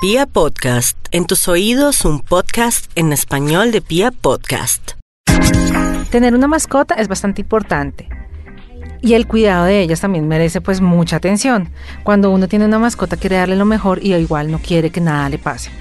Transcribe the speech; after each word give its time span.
Pia 0.00 0.26
Podcast, 0.26 0.96
en 1.10 1.26
tus 1.26 1.48
oídos 1.48 2.04
un 2.04 2.20
podcast 2.20 2.88
en 2.94 3.12
español 3.12 3.72
de 3.72 3.80
Pia 3.80 4.12
Podcast. 4.12 4.92
Tener 6.12 6.36
una 6.36 6.46
mascota 6.46 6.94
es 6.94 7.08
bastante 7.08 7.40
importante. 7.40 8.08
Y 9.02 9.14
el 9.14 9.26
cuidado 9.26 9.64
de 9.64 9.80
ellas 9.80 10.00
también 10.00 10.28
merece 10.28 10.60
pues 10.60 10.80
mucha 10.80 11.16
atención. 11.16 11.70
Cuando 12.04 12.30
uno 12.30 12.46
tiene 12.46 12.66
una 12.66 12.78
mascota 12.78 13.16
quiere 13.16 13.38
darle 13.38 13.56
lo 13.56 13.64
mejor 13.64 13.98
y 14.00 14.14
igual 14.14 14.52
no 14.52 14.60
quiere 14.60 14.90
que 14.90 15.00
nada 15.00 15.28
le 15.30 15.38
pase. 15.38 15.72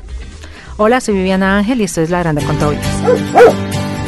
Hola, 0.78 1.00
soy 1.00 1.14
Viviana 1.14 1.60
Ángel 1.60 1.82
y 1.82 1.84
esto 1.84 2.02
es 2.02 2.10
La 2.10 2.18
Grande 2.18 2.44
con 2.44 2.58
Tobias. 2.58 2.88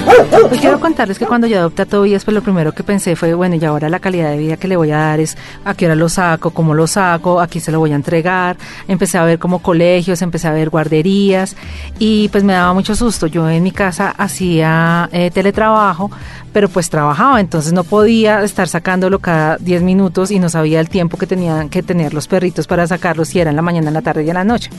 Hoy 0.09 0.57
quiero 0.57 0.79
contarles 0.79 1.19
que 1.19 1.27
cuando 1.27 1.45
yo 1.45 1.59
adopté 1.59 1.83
a 1.83 1.85
Tobias, 1.85 2.25
pues 2.25 2.33
lo 2.33 2.41
primero 2.41 2.71
que 2.71 2.83
pensé 2.83 3.15
fue, 3.15 3.33
bueno, 3.35 3.55
y 3.55 3.63
ahora 3.63 3.89
la 3.89 3.99
calidad 3.99 4.31
de 4.31 4.37
vida 4.37 4.57
que 4.57 4.67
le 4.67 4.75
voy 4.75 4.89
a 4.91 4.97
dar 4.97 5.19
es 5.19 5.37
a 5.63 5.75
qué 5.75 5.85
hora 5.85 5.95
lo 5.95 6.09
saco, 6.09 6.49
cómo 6.49 6.73
lo 6.73 6.87
saco, 6.87 7.39
aquí 7.39 7.59
se 7.59 7.71
lo 7.71 7.79
voy 7.79 7.91
a 7.91 7.95
entregar. 7.95 8.57
Empecé 8.87 9.19
a 9.19 9.23
ver 9.23 9.37
como 9.37 9.59
colegios, 9.59 10.21
empecé 10.21 10.47
a 10.47 10.51
ver 10.51 10.69
guarderías 10.69 11.55
y 11.99 12.29
pues 12.29 12.43
me 12.43 12.53
daba 12.53 12.73
mucho 12.73 12.95
susto. 12.95 13.27
Yo 13.27 13.47
en 13.49 13.61
mi 13.61 13.71
casa 13.71 14.09
hacía 14.17 15.09
eh, 15.11 15.29
teletrabajo, 15.31 16.09
pero 16.53 16.69
pues 16.69 16.89
trabajaba, 16.89 17.39
entonces 17.39 17.71
no 17.71 17.83
podía 17.83 18.43
estar 18.43 18.67
sacándolo 18.67 19.19
cada 19.19 19.57
10 19.57 19.83
minutos 19.83 20.31
y 20.31 20.39
no 20.39 20.49
sabía 20.49 20.79
el 20.79 20.89
tiempo 20.89 21.17
que 21.17 21.27
tenían 21.27 21.69
que 21.69 21.83
tener 21.83 22.13
los 22.15 22.27
perritos 22.27 22.65
para 22.65 22.87
sacarlos 22.87 23.27
si 23.27 23.39
era 23.39 23.51
en 23.51 23.55
la 23.55 23.61
mañana, 23.61 23.89
en 23.89 23.93
la 23.93 24.01
tarde 24.01 24.23
y 24.23 24.29
en 24.29 24.35
la 24.35 24.43
noche. 24.43 24.71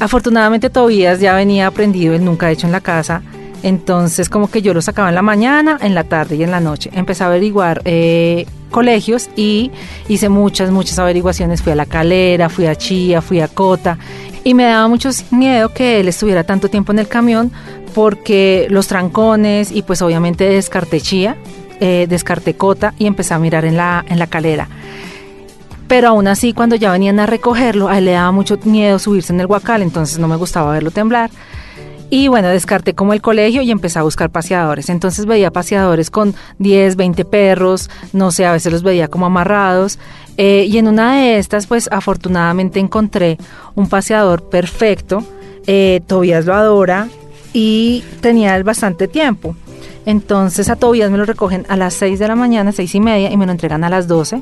Afortunadamente 0.00 0.70
Tobías 0.70 1.20
ya 1.20 1.34
venía 1.34 1.68
aprendido, 1.68 2.14
él 2.14 2.24
nunca 2.24 2.46
ha 2.46 2.50
hecho 2.50 2.66
en 2.66 2.72
la 2.72 2.80
casa 2.80 3.22
entonces, 3.64 4.28
como 4.28 4.50
que 4.50 4.60
yo 4.60 4.74
lo 4.74 4.82
sacaba 4.82 5.08
en 5.08 5.14
la 5.14 5.22
mañana, 5.22 5.78
en 5.80 5.94
la 5.94 6.04
tarde 6.04 6.36
y 6.36 6.42
en 6.42 6.50
la 6.50 6.60
noche. 6.60 6.90
Empecé 6.92 7.24
a 7.24 7.28
averiguar 7.28 7.80
eh, 7.86 8.44
colegios 8.70 9.30
y 9.36 9.70
hice 10.06 10.28
muchas, 10.28 10.70
muchas 10.70 10.98
averiguaciones. 10.98 11.62
Fui 11.62 11.72
a 11.72 11.74
La 11.74 11.86
Calera, 11.86 12.50
fui 12.50 12.66
a 12.66 12.76
Chía, 12.76 13.22
fui 13.22 13.40
a 13.40 13.48
Cota 13.48 13.96
y 14.44 14.52
me 14.52 14.64
daba 14.64 14.86
mucho 14.86 15.08
miedo 15.30 15.70
que 15.70 16.00
él 16.00 16.08
estuviera 16.08 16.44
tanto 16.44 16.68
tiempo 16.68 16.92
en 16.92 16.98
el 16.98 17.08
camión 17.08 17.50
porque 17.94 18.66
los 18.68 18.86
trancones 18.86 19.72
y 19.72 19.80
pues 19.80 20.02
obviamente 20.02 20.44
descarté 20.44 21.00
Chía, 21.00 21.34
eh, 21.80 22.04
descarté 22.06 22.56
Cota 22.56 22.92
y 22.98 23.06
empecé 23.06 23.32
a 23.32 23.38
mirar 23.38 23.64
en 23.64 23.78
la, 23.78 24.04
en 24.06 24.18
la 24.18 24.26
calera. 24.26 24.68
Pero 25.88 26.08
aún 26.08 26.28
así, 26.28 26.52
cuando 26.52 26.76
ya 26.76 26.92
venían 26.92 27.18
a 27.18 27.24
recogerlo, 27.24 27.88
a 27.88 27.96
él 27.96 28.04
le 28.04 28.12
daba 28.12 28.30
mucho 28.30 28.58
miedo 28.64 28.98
subirse 28.98 29.32
en 29.32 29.40
el 29.40 29.46
guacal, 29.46 29.80
entonces 29.80 30.18
no 30.18 30.28
me 30.28 30.36
gustaba 30.36 30.72
verlo 30.72 30.90
temblar. 30.90 31.30
Y 32.14 32.28
bueno, 32.28 32.46
descarté 32.46 32.94
como 32.94 33.12
el 33.12 33.20
colegio 33.20 33.60
y 33.62 33.72
empecé 33.72 33.98
a 33.98 34.02
buscar 34.02 34.30
paseadores. 34.30 34.88
Entonces 34.88 35.26
veía 35.26 35.50
paseadores 35.50 36.10
con 36.10 36.32
10, 36.60 36.94
20 36.94 37.24
perros, 37.24 37.90
no 38.12 38.30
sé, 38.30 38.46
a 38.46 38.52
veces 38.52 38.72
los 38.72 38.84
veía 38.84 39.08
como 39.08 39.26
amarrados. 39.26 39.98
Eh, 40.36 40.64
y 40.70 40.78
en 40.78 40.86
una 40.86 41.16
de 41.16 41.38
estas, 41.38 41.66
pues 41.66 41.88
afortunadamente 41.90 42.78
encontré 42.78 43.36
un 43.74 43.88
paseador 43.88 44.48
perfecto. 44.48 45.24
Eh, 45.66 46.02
Tobías 46.06 46.46
lo 46.46 46.54
adora 46.54 47.08
y 47.52 48.04
tenía 48.20 48.62
bastante 48.62 49.08
tiempo. 49.08 49.56
Entonces 50.06 50.68
a 50.68 50.76
Tobías 50.76 51.10
me 51.10 51.18
lo 51.18 51.24
recogen 51.24 51.66
a 51.68 51.76
las 51.76 51.94
6 51.94 52.20
de 52.20 52.28
la 52.28 52.36
mañana, 52.36 52.70
6 52.70 52.94
y 52.94 53.00
media, 53.00 53.32
y 53.32 53.36
me 53.36 53.44
lo 53.44 53.50
entregan 53.50 53.82
a 53.82 53.88
las 53.88 54.06
12. 54.06 54.40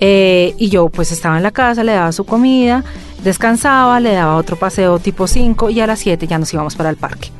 Eh, 0.00 0.54
y 0.58 0.68
yo 0.68 0.88
pues 0.88 1.12
estaba 1.12 1.36
en 1.36 1.44
la 1.44 1.52
casa, 1.52 1.84
le 1.84 1.92
daba 1.92 2.10
su 2.10 2.24
comida, 2.24 2.82
descansaba, 3.24 3.98
le 3.98 4.12
daba 4.12 4.36
otro 4.36 4.56
paseo 4.56 4.98
tipo 4.98 5.26
5 5.26 5.70
y 5.70 5.80
a 5.80 5.86
las 5.86 5.98
7 6.00 6.26
ya 6.26 6.38
nos 6.38 6.52
íbamos 6.52 6.76
para 6.76 6.90
el 6.90 6.96
parque. 6.96 7.30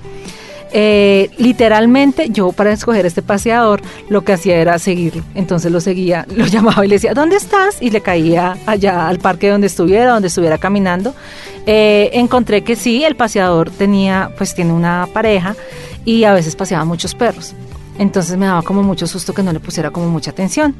Eh, 0.76 1.30
literalmente 1.38 2.30
yo 2.30 2.50
para 2.50 2.72
escoger 2.72 3.06
este 3.06 3.22
paseador 3.22 3.80
lo 4.08 4.24
que 4.24 4.32
hacía 4.32 4.56
era 4.56 4.76
seguirlo. 4.80 5.22
Entonces 5.36 5.70
lo 5.70 5.80
seguía, 5.80 6.26
lo 6.34 6.46
llamaba 6.46 6.84
y 6.84 6.88
le 6.88 6.96
decía, 6.96 7.14
¿dónde 7.14 7.36
estás? 7.36 7.80
Y 7.80 7.90
le 7.90 8.00
caía 8.00 8.56
allá 8.66 9.06
al 9.06 9.20
parque 9.20 9.48
donde 9.48 9.68
estuviera, 9.68 10.12
donde 10.12 10.28
estuviera 10.28 10.58
caminando. 10.58 11.14
Eh, 11.66 12.10
encontré 12.14 12.64
que 12.64 12.74
sí, 12.74 13.04
el 13.04 13.14
paseador 13.14 13.70
tenía, 13.70 14.32
pues 14.36 14.54
tiene 14.54 14.72
una 14.72 15.06
pareja 15.12 15.54
y 16.04 16.24
a 16.24 16.32
veces 16.32 16.56
paseaba 16.56 16.84
muchos 16.84 17.14
perros. 17.14 17.54
Entonces 17.96 18.36
me 18.36 18.46
daba 18.46 18.62
como 18.62 18.82
mucho 18.82 19.06
susto 19.06 19.32
que 19.32 19.44
no 19.44 19.52
le 19.52 19.60
pusiera 19.60 19.90
como 19.92 20.08
mucha 20.08 20.32
atención. 20.32 20.74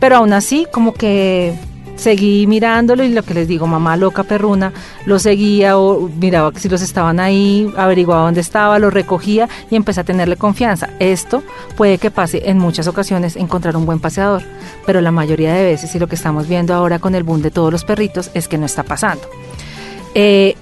Pero 0.00 0.16
aún 0.16 0.32
así, 0.32 0.66
como 0.72 0.94
que 0.94 1.54
seguí 1.98 2.46
mirándolo 2.46 3.04
y 3.04 3.10
lo 3.10 3.22
que 3.22 3.34
les 3.34 3.48
digo, 3.48 3.66
mamá 3.66 3.96
loca 3.96 4.22
perruna, 4.22 4.72
lo 5.04 5.18
seguía 5.18 5.76
o 5.76 6.08
miraba 6.08 6.52
si 6.54 6.68
los 6.68 6.80
estaban 6.80 7.20
ahí, 7.20 7.70
averiguaba 7.76 8.24
dónde 8.24 8.40
estaba, 8.40 8.78
lo 8.78 8.88
recogía 8.88 9.48
y 9.70 9.76
empecé 9.76 10.00
a 10.00 10.04
tenerle 10.04 10.36
confianza. 10.36 10.88
Esto 11.00 11.42
puede 11.76 11.98
que 11.98 12.10
pase 12.10 12.48
en 12.48 12.58
muchas 12.58 12.86
ocasiones 12.86 13.36
encontrar 13.36 13.76
un 13.76 13.84
buen 13.84 13.98
paseador, 13.98 14.42
pero 14.86 15.00
la 15.00 15.10
mayoría 15.10 15.52
de 15.52 15.64
veces 15.64 15.94
y 15.94 15.98
lo 15.98 16.06
que 16.06 16.14
estamos 16.14 16.48
viendo 16.48 16.72
ahora 16.72 17.00
con 17.00 17.14
el 17.14 17.24
boom 17.24 17.42
de 17.42 17.50
todos 17.50 17.72
los 17.72 17.84
perritos 17.84 18.30
es 18.34 18.48
que 18.48 18.58
no 18.58 18.66
está 18.66 18.84
pasando. 18.84 19.24
Eh, 20.14 20.56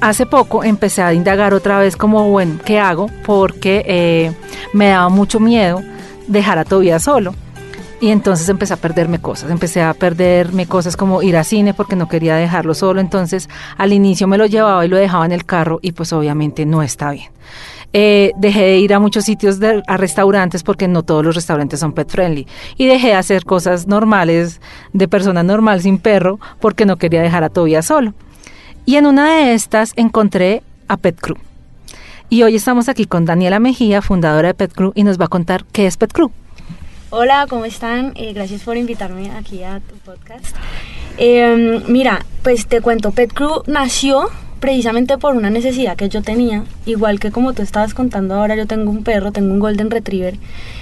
hace 0.00 0.26
poco 0.26 0.64
empecé 0.64 1.02
a 1.02 1.14
indagar 1.14 1.54
otra 1.54 1.78
vez 1.78 1.96
como, 1.96 2.28
bueno, 2.28 2.58
¿qué 2.64 2.80
hago? 2.80 3.08
Porque 3.24 3.84
eh, 3.86 4.32
me 4.72 4.88
daba 4.88 5.08
mucho 5.08 5.38
miedo 5.38 5.80
dejar 6.26 6.58
a 6.58 6.64
Tobias 6.64 7.04
solo 7.04 7.34
y 8.02 8.10
entonces 8.10 8.48
empecé 8.48 8.74
a 8.74 8.78
perderme 8.78 9.20
cosas, 9.20 9.48
empecé 9.48 9.80
a 9.80 9.94
perderme 9.94 10.66
cosas 10.66 10.96
como 10.96 11.22
ir 11.22 11.36
a 11.36 11.44
cine 11.44 11.72
porque 11.72 11.94
no 11.94 12.08
quería 12.08 12.34
dejarlo 12.34 12.74
solo, 12.74 13.00
entonces 13.00 13.48
al 13.78 13.92
inicio 13.92 14.26
me 14.26 14.36
lo 14.36 14.46
llevaba 14.46 14.84
y 14.84 14.88
lo 14.88 14.96
dejaba 14.96 15.24
en 15.24 15.30
el 15.30 15.44
carro 15.44 15.78
y 15.82 15.92
pues 15.92 16.12
obviamente 16.12 16.66
no 16.66 16.82
está 16.82 17.12
bien. 17.12 17.30
Eh, 17.92 18.32
dejé 18.36 18.62
de 18.62 18.78
ir 18.80 18.92
a 18.92 18.98
muchos 18.98 19.24
sitios 19.24 19.60
a 19.86 19.96
restaurantes 19.96 20.64
porque 20.64 20.88
no 20.88 21.04
todos 21.04 21.24
los 21.24 21.36
restaurantes 21.36 21.78
son 21.78 21.92
pet 21.92 22.10
friendly 22.10 22.48
y 22.76 22.86
dejé 22.86 23.08
de 23.08 23.14
hacer 23.14 23.44
cosas 23.44 23.86
normales 23.86 24.60
de 24.92 25.06
persona 25.06 25.44
normal 25.44 25.80
sin 25.80 25.98
perro 25.98 26.40
porque 26.58 26.86
no 26.86 26.96
quería 26.96 27.22
dejar 27.22 27.44
a 27.44 27.50
Tobias 27.50 27.86
solo. 27.86 28.14
Y 28.84 28.96
en 28.96 29.06
una 29.06 29.36
de 29.36 29.54
estas 29.54 29.92
encontré 29.94 30.64
a 30.88 30.96
Pet 30.96 31.20
Crew. 31.20 31.36
Y 32.30 32.42
hoy 32.42 32.56
estamos 32.56 32.88
aquí 32.88 33.04
con 33.04 33.26
Daniela 33.26 33.60
Mejía, 33.60 34.02
fundadora 34.02 34.48
de 34.48 34.54
Pet 34.54 34.72
Crew, 34.72 34.90
y 34.96 35.04
nos 35.04 35.20
va 35.20 35.26
a 35.26 35.28
contar 35.28 35.64
qué 35.70 35.86
es 35.86 35.96
Pet 35.96 36.12
Crew. 36.12 36.32
Hola, 37.14 37.46
¿cómo 37.46 37.66
están? 37.66 38.12
Eh, 38.14 38.32
gracias 38.32 38.62
por 38.62 38.78
invitarme 38.78 39.32
aquí 39.32 39.62
a 39.62 39.80
tu 39.80 39.96
podcast. 39.96 40.56
Em, 41.18 41.82
mira, 41.86 42.24
pues 42.42 42.66
te 42.66 42.80
cuento, 42.80 43.10
Pet 43.10 43.30
Crew 43.34 43.64
nació 43.66 44.30
precisamente 44.60 45.18
por 45.18 45.36
una 45.36 45.50
necesidad 45.50 45.94
que 45.94 46.08
yo 46.08 46.22
tenía, 46.22 46.64
igual 46.86 47.20
que 47.20 47.30
como 47.30 47.52
tú 47.52 47.60
estabas 47.60 47.92
contando 47.92 48.36
ahora, 48.36 48.56
yo 48.56 48.66
tengo 48.66 48.90
un 48.90 49.04
perro, 49.04 49.30
tengo 49.30 49.52
un 49.52 49.58
golden 49.58 49.90
retriever 49.90 50.38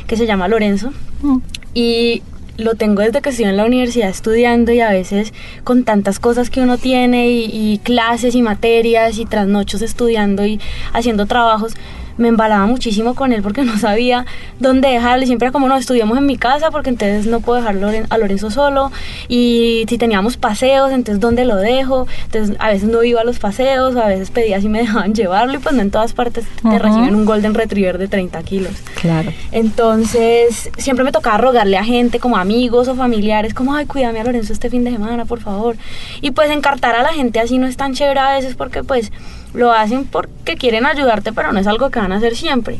que 0.06 0.16
se 0.16 0.24
llama 0.24 0.46
Lorenzo 0.46 0.92
mm. 1.22 1.38
y 1.74 2.22
lo 2.58 2.76
tengo 2.76 3.02
desde 3.02 3.22
que 3.22 3.30
estoy 3.30 3.46
en 3.46 3.56
la 3.56 3.64
universidad 3.64 4.08
estudiando 4.08 4.70
y 4.70 4.78
a 4.78 4.90
veces 4.90 5.34
con 5.64 5.82
tantas 5.82 6.20
cosas 6.20 6.48
que 6.48 6.60
uno 6.60 6.78
tiene 6.78 7.28
y, 7.28 7.50
y 7.52 7.78
clases 7.78 8.36
y 8.36 8.42
materias 8.42 9.18
y 9.18 9.24
trasnochos 9.24 9.82
estudiando 9.82 10.46
y 10.46 10.60
haciendo 10.92 11.26
trabajos, 11.26 11.74
me 12.20 12.28
embalaba 12.28 12.66
muchísimo 12.66 13.14
con 13.14 13.32
él 13.32 13.42
porque 13.42 13.62
no 13.62 13.78
sabía 13.78 14.26
dónde 14.58 14.88
dejarle. 14.88 15.26
Siempre 15.26 15.46
era 15.46 15.52
como, 15.52 15.68
no, 15.68 15.76
estudiamos 15.76 16.18
en 16.18 16.26
mi 16.26 16.36
casa 16.36 16.70
porque 16.70 16.90
entonces 16.90 17.26
no 17.26 17.40
puedo 17.40 17.58
dejar 17.60 17.76
a 18.10 18.18
Lorenzo 18.18 18.50
solo. 18.50 18.92
Y 19.28 19.84
si 19.88 19.98
teníamos 19.98 20.36
paseos, 20.36 20.92
entonces 20.92 21.20
¿dónde 21.20 21.44
lo 21.44 21.56
dejo? 21.56 22.06
Entonces 22.24 22.56
a 22.60 22.68
veces 22.68 22.88
no 22.88 23.02
iba 23.02 23.22
a 23.22 23.24
los 23.24 23.38
paseos, 23.38 23.96
a 23.96 24.06
veces 24.06 24.30
pedía 24.30 24.60
si 24.60 24.68
me 24.68 24.78
dejaban 24.82 25.14
llevarlo 25.14 25.54
y 25.54 25.58
pues 25.58 25.74
no 25.74 25.82
en 25.82 25.90
todas 25.90 26.12
partes 26.12 26.44
te 26.62 26.78
reciben 26.78 27.14
un 27.14 27.24
Golden 27.24 27.54
Retriever 27.54 27.98
de 27.98 28.08
30 28.08 28.42
kilos. 28.42 28.72
Claro. 29.00 29.32
Entonces 29.50 30.70
siempre 30.76 31.04
me 31.04 31.12
tocaba 31.12 31.38
rogarle 31.38 31.78
a 31.78 31.84
gente 31.84 32.20
como 32.20 32.36
amigos 32.36 32.88
o 32.88 32.94
familiares 32.94 33.54
como, 33.54 33.74
ay, 33.74 33.86
cuídame 33.86 34.20
a 34.20 34.24
Lorenzo 34.24 34.52
este 34.52 34.68
fin 34.68 34.84
de 34.84 34.90
semana, 34.90 35.24
por 35.24 35.40
favor. 35.40 35.76
Y 36.20 36.32
pues 36.32 36.50
encartar 36.50 36.94
a 36.94 37.02
la 37.02 37.12
gente 37.12 37.40
así 37.40 37.58
no 37.58 37.66
es 37.66 37.76
tan 37.76 37.94
chévere 37.94 38.20
a 38.20 38.32
veces 38.34 38.54
porque 38.54 38.84
pues 38.84 39.10
lo 39.54 39.72
hacen 39.72 40.04
porque 40.04 40.56
quieren 40.56 40.86
ayudarte, 40.86 41.32
pero 41.32 41.52
no 41.52 41.58
es 41.58 41.66
algo 41.66 41.90
que 41.90 41.98
van 41.98 42.12
a 42.12 42.16
hacer 42.16 42.36
siempre. 42.36 42.78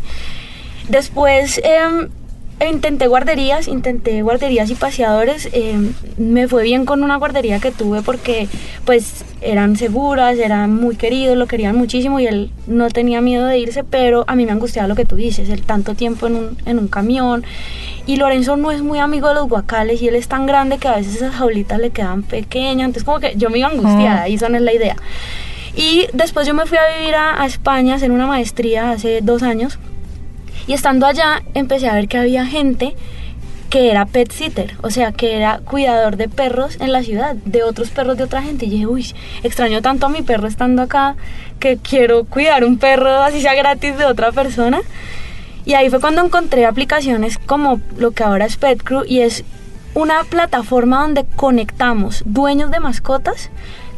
Después 0.89 1.61
em, 1.65 2.09
intenté 2.69 3.07
guarderías, 3.07 3.69
intenté 3.69 4.23
guarderías 4.23 4.71
y 4.71 4.75
paseadores. 4.75 5.49
Em, 5.53 5.93
me 6.19 6.49
fue 6.49 6.65
bien 6.65 6.85
con 6.85 7.03
una 7.03 7.17
guardería 7.17 7.61
que 7.61 7.71
tuve 7.71 8.03
porque 8.03 8.49
pues 8.85 9.25
eran 9.41 9.77
seguras, 9.77 10.39
eran 10.39 10.75
muy 10.75 10.97
queridos, 10.97 11.37
lo 11.37 11.47
querían 11.47 11.77
muchísimo 11.77 12.21
y 12.21 12.27
él 12.27 12.51
no 12.67 12.89
tenía 12.91 13.21
miedo 13.21 13.47
de 13.47 13.59
irse, 13.59 13.85
pero 13.85 14.25
a 14.27 14.37
mí 14.37 14.45
me 14.45 14.53
angustiaba 14.53 14.89
lo 14.89 14.97
que 14.97 15.05
tú 15.05 15.17
dices, 15.17 15.49
el 15.49 15.63
tanto 15.63 15.95
tiempo 15.95 16.27
en 16.27 16.37
un, 16.37 16.59
en 16.67 16.79
un 16.79 16.89
camión. 16.89 17.45
Y 18.07 18.17
Lorenzo 18.17 18.57
no 18.57 18.71
es 18.73 18.83
muy 18.83 18.99
amigo 18.99 19.29
de 19.29 19.35
los 19.35 19.49
guacales 19.49 20.03
y 20.03 20.09
él 20.09 20.15
es 20.15 20.29
tan 20.29 20.47
grande 20.47 20.79
que 20.79 20.89
a 20.89 20.97
veces 20.97 21.17
esas 21.17 21.35
jaulitas 21.35 21.79
le 21.79 21.91
quedan 21.91 22.23
pequeñas. 22.23 22.87
Entonces 22.87 23.05
como 23.05 23.21
que 23.21 23.35
yo 23.37 23.51
me 23.51 23.59
iba 23.59 23.69
angustiada, 23.69 24.29
y 24.29 24.35
eso 24.35 24.49
no 24.49 24.57
es 24.57 24.63
la 24.63 24.73
idea. 24.73 24.97
Y 25.75 26.09
después 26.13 26.47
yo 26.47 26.55
me 26.55 26.67
fui 26.67 26.79
a 26.79 26.99
vivir 26.99 27.15
a, 27.15 27.45
España 27.47 27.95
a 27.95 27.97
hacer 27.97 28.11
una 28.11 28.27
maestría 28.27 28.91
hace 28.91 29.21
dos 29.23 29.43
años. 29.43 29.79
Y 30.67 30.73
estando 30.73 31.07
allá 31.07 31.43
empecé 31.55 31.89
a 31.89 31.95
ver 31.95 32.09
que 32.09 32.19
había 32.19 32.47
gente 32.47 32.95
que 33.71 33.91
era 33.91 34.05
pet 34.05 34.33
sitter, 34.33 34.75
o 34.83 34.91
sea, 34.91 35.13
que 35.13 35.37
era 35.37 35.61
cuidador 35.61 36.17
de 36.17 36.29
perros 36.29 36.77
en 36.81 36.93
la 36.93 37.05
ciudad, 37.05 37.37
de 37.37 37.63
otros 37.63 37.91
perros 37.91 38.17
de 38.17 38.25
otra 38.25 38.43
gente. 38.43 38.67
Y 38.67 38.71
dije, 38.71 38.87
uy, 38.87 39.15
extraño 39.45 39.81
tanto 39.81 40.07
a 40.07 40.09
mi 40.09 40.23
perro 40.23 40.49
estando 40.49 40.83
acá 40.83 41.15
que 41.61 41.77
quiero 41.77 42.25
cuidar 42.25 42.65
un 42.65 42.79
perro 42.79 43.23
así 43.23 43.41
sea 43.41 43.55
gratis 43.55 43.97
de 43.97 44.07
otra 44.07 44.33
persona. 44.33 44.81
Y 45.65 45.75
ahí 45.75 45.89
fue 45.89 46.01
cuando 46.01 46.25
encontré 46.25 46.67
aplicaciones 46.67 47.39
como 47.39 47.81
lo 47.97 48.11
que 48.11 48.25
ahora 48.25 48.47
es 48.47 48.57
Pet 48.57 48.83
Crew 48.83 49.05
y 49.07 49.21
es 49.21 49.45
una 49.95 50.25
plataforma 50.25 51.03
donde 51.03 51.25
conectamos 51.37 52.23
dueños 52.25 52.71
de 52.71 52.81
mascotas 52.81 53.51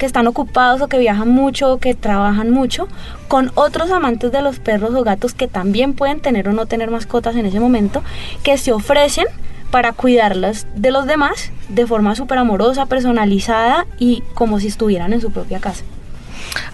que 0.02 0.06
están 0.06 0.26
ocupados 0.26 0.80
o 0.80 0.88
que 0.88 0.98
viajan 0.98 1.28
mucho 1.28 1.74
o 1.74 1.78
que 1.78 1.94
trabajan 1.94 2.50
mucho 2.50 2.88
con 3.28 3.52
otros 3.54 3.92
amantes 3.92 4.32
de 4.32 4.42
los 4.42 4.58
perros 4.58 4.96
o 4.96 5.04
gatos 5.04 5.32
que 5.32 5.46
también 5.46 5.92
pueden 5.92 6.18
tener 6.18 6.48
o 6.48 6.52
no 6.52 6.66
tener 6.66 6.90
mascotas 6.90 7.36
en 7.36 7.46
ese 7.46 7.60
momento, 7.60 8.02
que 8.42 8.58
se 8.58 8.72
ofrecen 8.72 9.26
para 9.70 9.92
cuidarlas 9.92 10.66
de 10.74 10.90
los 10.90 11.06
demás 11.06 11.52
de 11.68 11.86
forma 11.86 12.16
súper 12.16 12.38
amorosa, 12.38 12.86
personalizada 12.86 13.86
y 13.96 14.24
como 14.34 14.58
si 14.58 14.66
estuvieran 14.66 15.12
en 15.12 15.20
su 15.20 15.30
propia 15.30 15.60
casa. 15.60 15.84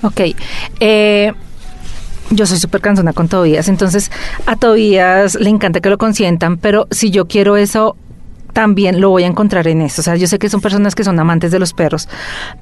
Ok. 0.00 0.34
Eh, 0.80 1.34
yo 2.30 2.46
soy 2.46 2.56
súper 2.56 2.80
cansona 2.80 3.12
con 3.12 3.28
Tobías, 3.28 3.68
entonces 3.68 4.10
a 4.46 4.56
Tobías 4.56 5.34
le 5.34 5.50
encanta 5.50 5.80
que 5.82 5.90
lo 5.90 5.98
consientan, 5.98 6.56
pero 6.56 6.88
si 6.90 7.10
yo 7.10 7.26
quiero 7.26 7.58
eso, 7.58 7.94
también 8.52 9.00
lo 9.00 9.10
voy 9.10 9.24
a 9.24 9.26
encontrar 9.26 9.68
en 9.68 9.80
esto. 9.80 10.00
O 10.00 10.04
sea, 10.04 10.16
yo 10.16 10.26
sé 10.26 10.38
que 10.38 10.48
son 10.48 10.60
personas 10.60 10.94
que 10.94 11.04
son 11.04 11.18
amantes 11.18 11.50
de 11.50 11.58
los 11.58 11.72
perros, 11.72 12.08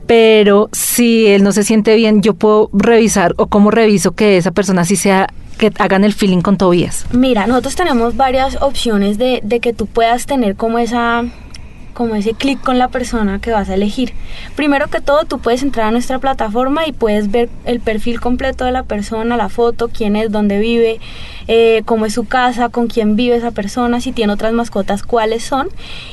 pero 0.07 0.69
si 0.73 1.27
él 1.27 1.43
no 1.43 1.53
se 1.53 1.65
siente 1.65 1.95
bien, 1.97 2.23
yo 2.23 2.35
puedo 2.35 2.71
revisar 2.73 3.35
o 3.37 3.47
cómo 3.47 3.71
reviso 3.71 4.13
que 4.13 4.37
esa 4.37 4.51
persona 4.51 4.85
sí 4.85 4.97
sea 4.97 5.29
que 5.59 5.73
hagan 5.79 6.05
el 6.05 6.13
feeling 6.13 6.43
con 6.43 6.59
Tobías. 6.59 7.07
Mira, 7.13 7.47
nosotros 7.47 7.77
tenemos 7.77 8.17
varias 8.17 8.61
opciones 8.61 9.17
de, 9.19 9.41
de 9.43 9.61
que 9.61 9.73
tú 9.73 9.87
puedas 9.87 10.27
tener 10.27 10.57
como 10.57 10.79
esa 10.79 11.25
como 11.97 12.15
ese 12.15 12.35
clic 12.35 12.61
con 12.61 12.79
la 12.79 12.89
persona 12.89 13.41
que 13.41 13.53
vas 13.53 13.71
a 13.71 13.75
elegir. 13.75 14.13
Primero 14.55 14.89
que 14.89 15.01
todo, 15.01 15.25
tú 15.25 15.39
puedes 15.39 15.63
entrar 15.63 15.87
a 15.87 15.91
nuestra 15.91 16.19
plataforma 16.19 16.87
y 16.87 16.93
puedes 16.93 17.31
ver 17.31 17.49
el 17.65 17.81
perfil 17.81 18.21
completo 18.21 18.67
de 18.67 18.73
la 18.73 18.83
persona, 18.83 19.39
la 19.39 19.49
foto, 19.49 19.89
quién 19.89 20.15
es, 20.15 20.31
dónde 20.31 20.59
vive, 20.59 21.01
eh, 21.49 21.81
cómo 21.87 22.05
es 22.05 22.13
su 22.13 22.25
casa, 22.25 22.69
con 22.69 22.89
quién 22.89 23.17
vive 23.17 23.37
esa 23.37 23.51
persona, 23.51 24.03
si 24.03 24.13
tiene 24.13 24.35
otras 24.35 24.53
mascotas, 24.53 25.03
cuáles 25.03 25.43
son. 25.43 25.69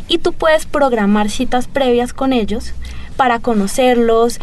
Y 0.07 0.19
tú 0.19 0.31
puedes 0.31 0.65
programar 0.65 1.29
citas 1.29 1.67
previas 1.67 2.13
con 2.13 2.31
ellos 2.31 2.73
para 3.17 3.39
conocerlos, 3.39 4.39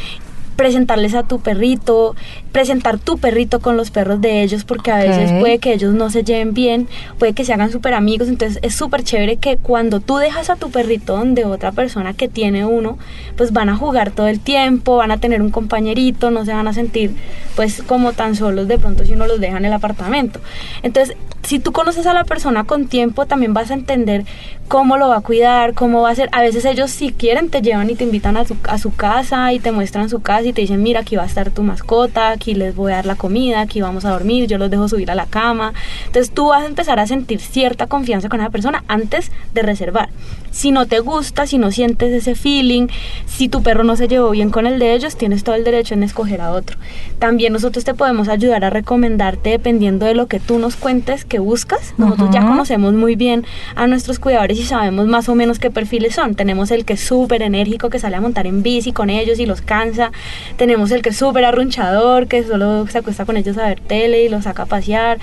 presentarles 0.60 1.14
a 1.14 1.22
tu 1.22 1.40
perrito, 1.40 2.14
presentar 2.52 2.98
tu 2.98 3.16
perrito 3.16 3.60
con 3.60 3.78
los 3.78 3.90
perros 3.90 4.20
de 4.20 4.42
ellos, 4.42 4.64
porque 4.64 4.90
a 4.90 4.98
veces 4.98 5.32
puede 5.40 5.58
que 5.58 5.72
ellos 5.72 5.94
no 5.94 6.10
se 6.10 6.22
lleven 6.22 6.52
bien, 6.52 6.86
puede 7.18 7.32
que 7.32 7.46
se 7.46 7.54
hagan 7.54 7.72
súper 7.72 7.94
amigos, 7.94 8.28
entonces 8.28 8.58
es 8.60 8.74
súper 8.74 9.02
chévere 9.02 9.38
que 9.38 9.56
cuando 9.56 10.00
tú 10.00 10.18
dejas 10.18 10.50
a 10.50 10.56
tu 10.56 10.70
perrito 10.70 11.16
donde 11.16 11.46
otra 11.46 11.72
persona 11.72 12.12
que 12.12 12.28
tiene 12.28 12.66
uno, 12.66 12.98
pues 13.38 13.54
van 13.54 13.70
a 13.70 13.76
jugar 13.76 14.10
todo 14.10 14.28
el 14.28 14.38
tiempo, 14.38 14.96
van 14.96 15.12
a 15.12 15.16
tener 15.16 15.40
un 15.40 15.50
compañerito, 15.50 16.30
no 16.30 16.44
se 16.44 16.52
van 16.52 16.68
a 16.68 16.74
sentir 16.74 17.16
pues 17.56 17.82
como 17.82 18.12
tan 18.12 18.36
solos 18.36 18.68
de 18.68 18.78
pronto 18.78 19.06
si 19.06 19.14
uno 19.14 19.26
los 19.26 19.40
deja 19.40 19.56
en 19.56 19.64
el 19.64 19.72
apartamento. 19.72 20.40
Entonces, 20.82 21.16
si 21.42 21.58
tú 21.58 21.72
conoces 21.72 22.06
a 22.06 22.14
la 22.14 22.24
persona 22.24 22.64
con 22.64 22.86
tiempo, 22.86 23.26
también 23.26 23.54
vas 23.54 23.70
a 23.70 23.74
entender 23.74 24.24
cómo 24.68 24.96
lo 24.98 25.08
va 25.08 25.16
a 25.16 25.20
cuidar, 25.20 25.74
cómo 25.74 26.02
va 26.02 26.10
a 26.10 26.14
ser. 26.14 26.28
A 26.32 26.42
veces 26.42 26.64
ellos 26.64 26.90
si 26.90 27.12
quieren 27.12 27.50
te 27.50 27.60
llevan 27.60 27.90
y 27.90 27.96
te 27.96 28.04
invitan 28.04 28.36
a, 28.36 28.44
a 28.68 28.78
su 28.78 28.94
casa 28.94 29.52
y 29.52 29.58
te 29.58 29.72
muestran 29.72 30.08
su 30.08 30.20
casa 30.20 30.44
y 30.44 30.52
te 30.52 30.60
dicen, 30.60 30.82
mira, 30.82 31.00
aquí 31.00 31.16
va 31.16 31.24
a 31.24 31.26
estar 31.26 31.50
tu 31.50 31.62
mascota, 31.62 32.30
aquí 32.30 32.54
les 32.54 32.76
voy 32.76 32.92
a 32.92 32.96
dar 32.96 33.06
la 33.06 33.16
comida, 33.16 33.62
aquí 33.62 33.80
vamos 33.80 34.04
a 34.04 34.10
dormir, 34.10 34.46
yo 34.46 34.58
los 34.58 34.70
dejo 34.70 34.88
subir 34.88 35.10
a 35.10 35.14
la 35.14 35.26
cama. 35.26 35.72
Entonces 36.06 36.32
tú 36.32 36.48
vas 36.48 36.62
a 36.62 36.66
empezar 36.66 37.00
a 37.00 37.06
sentir 37.06 37.40
cierta 37.40 37.86
confianza 37.86 38.28
con 38.28 38.40
esa 38.40 38.50
persona 38.50 38.84
antes 38.86 39.32
de 39.54 39.62
reservar. 39.62 40.10
Si 40.50 40.72
no 40.72 40.86
te 40.86 41.00
gusta, 41.00 41.46
si 41.46 41.58
no 41.58 41.70
sientes 41.70 42.12
ese 42.12 42.34
feeling, 42.34 42.88
si 43.26 43.48
tu 43.48 43.62
perro 43.62 43.84
no 43.84 43.96
se 43.96 44.08
llevó 44.08 44.30
bien 44.30 44.50
con 44.50 44.66
el 44.66 44.78
de 44.78 44.94
ellos, 44.94 45.16
tienes 45.16 45.44
todo 45.44 45.54
el 45.54 45.64
derecho 45.64 45.94
en 45.94 46.02
escoger 46.02 46.40
a 46.40 46.52
otro. 46.52 46.76
También 47.18 47.52
nosotros 47.52 47.84
te 47.84 47.94
podemos 47.94 48.28
ayudar 48.28 48.64
a 48.64 48.70
recomendarte 48.70 49.50
dependiendo 49.50 50.06
de 50.06 50.14
lo 50.14 50.26
que 50.26 50.40
tú 50.40 50.58
nos 50.58 50.76
cuentes 50.76 51.24
que 51.30 51.38
buscas. 51.38 51.94
Nosotros 51.96 52.28
ya 52.30 52.42
conocemos 52.42 52.92
muy 52.92 53.16
bien 53.16 53.46
a 53.74 53.86
nuestros 53.86 54.18
cuidadores 54.18 54.58
y 54.58 54.64
sabemos 54.64 55.06
más 55.06 55.30
o 55.30 55.34
menos 55.34 55.58
qué 55.58 55.70
perfiles 55.70 56.16
son. 56.16 56.34
Tenemos 56.34 56.70
el 56.70 56.84
que 56.84 56.94
es 56.94 57.00
súper 57.00 57.40
enérgico, 57.40 57.88
que 57.88 57.98
sale 57.98 58.16
a 58.16 58.20
montar 58.20 58.46
en 58.46 58.62
bici 58.62 58.92
con 58.92 59.08
ellos 59.08 59.38
y 59.38 59.46
los 59.46 59.62
cansa. 59.62 60.12
Tenemos 60.58 60.90
el 60.90 61.00
que 61.00 61.10
es 61.10 61.16
súper 61.16 61.46
arrunchador, 61.46 62.26
que 62.26 62.42
solo 62.44 62.86
se 62.88 62.98
acuesta 62.98 63.24
con 63.24 63.38
ellos 63.38 63.56
a 63.56 63.68
ver 63.68 63.80
tele 63.80 64.24
y 64.24 64.28
los 64.28 64.44
saca 64.44 64.64
a 64.64 64.66
pasear. 64.66 65.18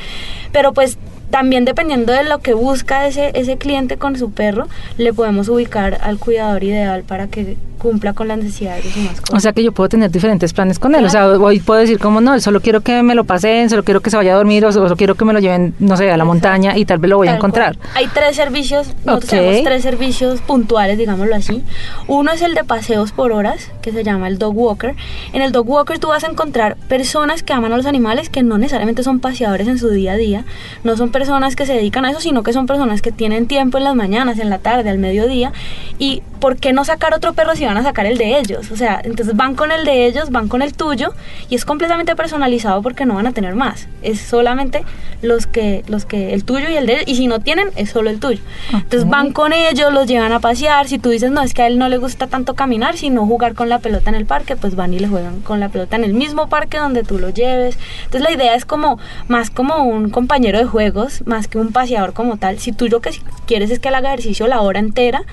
Pero 0.52 0.74
pues 0.74 0.98
también 1.30 1.66
dependiendo 1.66 2.14
de 2.14 2.24
lo 2.24 2.40
que 2.40 2.54
busca 2.54 3.08
ese, 3.08 3.32
ese 3.34 3.58
cliente 3.58 3.98
con 3.98 4.18
su 4.18 4.32
perro, 4.32 4.68
le 4.98 5.14
podemos 5.14 5.50
ubicar 5.50 6.00
al 6.02 6.18
cuidador 6.18 6.64
ideal 6.64 7.04
para 7.04 7.28
que 7.28 7.58
cumpla 7.78 8.14
con 8.14 8.28
las 8.28 8.38
necesidades 8.38 8.84
de 8.84 8.92
su 8.92 9.00
mascota. 9.00 9.38
O 9.38 9.40
sea 9.40 9.54
que 9.54 9.64
yo 9.64 9.72
puedo 9.72 9.88
tener 9.88 10.12
diferentes 10.12 10.54
planes 10.54 10.80
con 10.80 10.96
él. 10.96 11.06
O 11.06 11.10
sea, 11.10 11.28
hoy 11.28 11.60
puedo 11.60 11.80
decir 11.80 12.00
como 12.00 12.22
no, 12.22 12.40
solo 12.40 12.60
quiero 12.62 12.82
que 12.82 13.04
me 13.04 13.16
lo 13.16 13.24
pasen, 13.24 13.70
solo 13.70 13.84
quiero 13.84 14.02
que 14.02 14.10
se 14.10 14.18
vaya 14.18 14.34
a 14.34 14.36
dormir 14.36 14.66
o 14.66 14.72
solo 14.72 14.96
quiero 14.96 15.16
que 15.16 15.26
me 15.26 15.34
lo 15.34 15.40
lleven, 15.40 15.74
no 15.80 15.96
sé, 15.96 16.12
a 16.12 16.18
la 16.18 16.26
montaña 16.26 16.78
y 16.78 16.86
tal 16.86 16.98
vez 16.98 17.10
lo 17.10 17.18
voy 17.18 17.28
a 17.28 17.36
encontrar. 17.36 17.78
Hay 17.96 18.08
tres 18.08 18.36
servicios, 18.36 18.94
nosotros 19.06 19.30
tenemos 19.30 19.64
tres 19.64 19.84
servicios 19.84 20.42
puntuales, 20.42 20.98
digámoslo 20.98 21.36
así. 21.36 21.64
Uno 22.08 22.32
es 22.32 22.42
el 22.42 22.56
de 22.56 22.64
paseos 22.64 23.12
por 23.12 23.32
horas, 23.32 23.72
que 23.82 23.92
se 23.92 24.04
llama 24.04 24.28
el 24.28 24.38
Dog 24.38 24.58
Walker. 24.58 24.96
En 25.34 25.42
el 25.42 25.52
Dog 25.52 25.70
Walker 25.70 26.00
tú 26.00 26.08
vas 26.08 26.24
a 26.24 26.28
encontrar 26.28 26.78
personas 26.88 27.44
que 27.44 27.54
aman 27.54 27.74
a 27.74 27.78
los 27.78 27.86
animales 27.86 28.30
que 28.30 28.44
no 28.44 28.58
necesariamente 28.58 29.04
son 29.04 29.20
paseadores 29.20 29.68
en 29.68 29.78
su 29.78 29.90
día 29.90 30.14
a 30.14 30.18
día, 30.18 30.46
no 30.84 30.98
son 30.98 31.12
personas 31.18 31.56
que 31.56 31.66
se 31.66 31.74
dedican 31.74 32.06
a 32.06 32.12
eso, 32.12 32.22
sino 32.22 32.44
que 32.44 32.54
son 32.54 32.68
personas 32.68 33.02
que 33.02 33.12
tienen 33.12 33.48
tiempo 33.48 33.80
en 33.80 33.86
las 33.86 33.96
mañanas, 33.96 34.38
en 34.38 34.52
la 34.52 34.60
tarde, 34.60 34.92
al 34.92 35.00
mediodía. 35.00 35.52
¿Y 35.98 36.22
por 36.40 36.58
qué 36.58 36.74
no 36.74 36.86
sacar 36.86 37.16
otro 37.16 37.34
perro 37.34 37.56
si 37.56 37.66
van 37.66 37.76
a 37.76 37.82
sacar 37.82 38.06
el 38.06 38.20
de 38.20 38.38
ellos? 38.38 38.70
O 38.70 38.76
sea, 38.76 39.02
entonces 39.04 39.36
van 39.36 39.56
con 39.56 39.72
el 39.72 39.84
de 39.84 40.06
ellos, 40.06 40.30
van 40.30 40.48
con 40.48 40.62
el 40.62 40.76
tuyo 40.76 41.16
y 41.50 41.56
es 41.56 41.66
completamente 41.66 42.16
personalizado 42.16 42.84
porque 42.84 43.08
no 43.08 43.16
van 43.16 43.26
a 43.26 43.32
tener 43.32 43.56
más. 43.56 43.88
Es 44.04 44.22
solamente 44.22 44.84
los 45.24 45.48
que, 45.48 45.84
los 45.88 46.06
que, 46.06 46.36
el 46.36 46.44
tuyo 46.44 46.70
y 46.70 46.76
el 46.76 46.86
de 46.86 46.94
ellos. 46.94 47.08
Y 47.08 47.16
si 47.16 47.26
no 47.26 47.40
tienen, 47.40 47.70
es 47.78 47.90
solo 47.90 48.12
el 48.12 48.20
tuyo. 48.20 48.42
Entonces 48.72 49.10
van 49.10 49.34
con 49.34 49.54
ellos, 49.54 49.92
los 49.92 50.06
llevan 50.06 50.34
a 50.34 50.40
pasear. 50.40 50.88
Si 50.88 51.00
tú 51.00 51.10
dices, 51.10 51.32
no, 51.32 51.42
es 51.42 51.56
que 51.56 51.64
a 51.64 51.68
él 51.68 51.80
no 51.80 51.90
le 51.90 51.98
gusta 51.98 52.28
tanto 52.28 52.54
caminar, 52.54 52.96
sino 52.96 53.26
jugar 53.26 53.56
con 53.56 53.70
la 53.70 53.80
pelota 53.80 54.12
en 54.12 54.16
el 54.16 54.28
parque, 54.28 54.56
pues 54.56 54.76
van 54.76 54.94
y 54.94 55.00
le 55.00 55.08
juegan 55.08 55.42
con 55.42 55.60
la 55.60 55.70
pelota 55.70 55.96
en 55.96 56.04
el 56.04 56.14
mismo 56.14 56.48
parque 56.48 56.78
donde 56.78 57.02
tú 57.02 57.18
lo 57.18 57.30
lleves. 57.30 57.80
Entonces 58.06 58.22
la 58.22 58.32
idea 58.32 58.54
es 58.54 58.66
como, 58.66 59.00
más 59.28 59.50
como 59.50 59.84
un 59.84 60.10
compañero 60.10 60.60
de 60.60 60.66
juegos, 60.66 61.07
más 61.26 61.48
que 61.48 61.58
un 61.58 61.72
paseador 61.72 62.14
como 62.14 62.38
tal. 62.38 62.60
Si 62.60 62.72
tú 62.72 62.88
lo 62.88 63.02
que 63.02 63.12
quieres 63.46 63.72
es 63.72 63.80
que 63.80 63.90
él 63.90 63.96
haga 63.96 64.14
ejercicio 64.14 64.48
la 64.48 64.62
hora 64.62 64.80
entera 64.80 65.24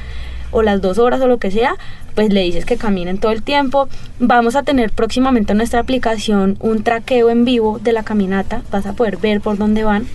o 0.50 0.62
las 0.62 0.80
dos 0.80 0.98
horas 0.98 1.20
o 1.20 1.26
lo 1.26 1.38
que 1.38 1.50
sea, 1.50 1.76
pues 2.14 2.32
le 2.32 2.42
dices 2.42 2.64
que 2.64 2.76
caminen 2.76 3.18
todo 3.18 3.32
el 3.32 3.42
tiempo. 3.42 3.88
Vamos 4.18 4.56
a 4.56 4.62
tener 4.62 4.90
próximamente 4.92 5.52
en 5.52 5.58
nuestra 5.58 5.80
aplicación 5.80 6.56
un 6.60 6.82
traqueo 6.82 7.30
en 7.30 7.44
vivo 7.44 7.78
de 7.80 7.92
la 7.92 8.04
caminata. 8.04 8.62
Vas 8.70 8.86
a 8.86 8.92
poder 8.92 9.16
ver 9.16 9.40
por 9.40 9.58
dónde 9.58 9.84
van. 9.84 10.06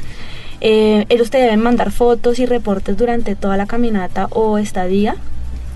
Eh, 0.62 1.06
ellos 1.10 1.30
te 1.30 1.38
deben 1.38 1.62
mandar 1.62 1.92
fotos 1.92 2.40
y 2.40 2.46
reportes 2.46 2.98
durante 2.98 3.36
toda 3.36 3.58
la 3.58 3.66
caminata 3.66 4.28
o 4.32 4.58
estadía 4.58 5.16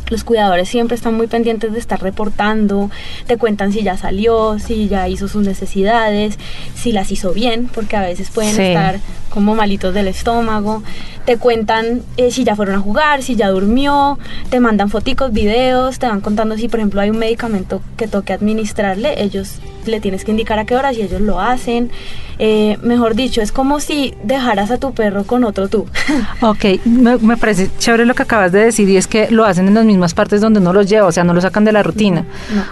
los 0.10 0.24
cuidadores 0.24 0.70
siempre 0.70 0.96
están 0.96 1.16
muy 1.16 1.28
pendientes 1.28 1.74
de 1.74 1.80
estar 1.80 2.02
reportando, 2.02 2.90
te 3.28 3.38
cuentan 3.38 3.72
si 3.72 3.84
ya 3.84 3.98
salió, 3.98 4.60
si 4.60 4.88
ya 4.88 5.08
hizo 5.08 5.28
sus 5.28 5.46
necesidades, 5.46 6.38
si 6.76 6.92
las 6.92 7.12
hizo 7.12 7.34
bien, 7.34 7.70
porque 7.74 7.96
a 7.96 8.02
veces 8.02 8.30
pueden 8.30 8.60
estar 8.60 9.00
como 9.30 9.56
malitos 9.56 9.94
del 9.94 10.08
estómago, 10.08 10.84
te 11.26 11.38
cuentan 11.38 12.02
eh, 12.18 12.32
si 12.32 12.44
ya 12.44 12.56
fueron 12.56 12.76
a 12.76 12.80
jugar, 12.80 13.24
si 13.24 13.36
ya 13.36 13.50
durmió, 13.50 14.20
te 14.50 14.60
mandan 14.60 14.90
foticos, 14.90 15.32
videos, 15.32 16.00
te 16.00 16.08
van 16.08 16.22
contando 16.22 16.58
si 16.58 16.68
por 16.68 16.80
ejemplo 16.80 17.02
hay 17.02 17.10
un 17.10 17.18
medicamento 17.18 17.82
que 17.98 18.08
toque 18.08 18.34
administrarle, 18.34 19.24
ellos 19.24 19.60
le 19.88 20.00
tienes 20.00 20.26
que 20.26 20.32
indicar 20.32 20.60
a 20.60 20.66
qué 20.66 20.76
horas 20.76 20.98
y 20.98 21.02
ellos 21.02 21.22
lo 21.22 21.40
hacen. 21.40 21.92
Eh, 22.40 22.78
mejor 22.82 23.16
dicho, 23.16 23.42
es 23.42 23.52
como 23.52 23.80
si 23.80 24.16
dejaras 24.24 24.72
a 24.72 24.78
tu 24.78 24.94
perro 24.94 25.24
con 25.24 25.44
otro 25.44 25.68
tú. 25.68 25.86
ok, 26.42 26.84
me, 26.86 27.38
parece 27.38 27.70
chévere 27.78 28.06
lo 28.06 28.16
que 28.16 28.24
acabas 28.24 28.52
de 28.52 28.66
decir 28.66 28.90
y 28.90 28.98
es 28.98 29.08
que 29.08 29.30
lo 29.30 29.46
hacen 29.46 29.68
en 29.68 29.76
las 29.76 29.86
mismas 29.86 30.14
partes 30.14 30.42
donde 30.42 30.60
uno 30.60 30.74
los 30.74 30.90
lleva, 30.90 31.08
o 31.08 31.12
sea, 31.12 31.24
no 31.24 31.34
lo 31.34 31.42
sacan 31.42 31.64
de 31.64 31.72
la 31.72 31.84
rutina. 31.84 32.26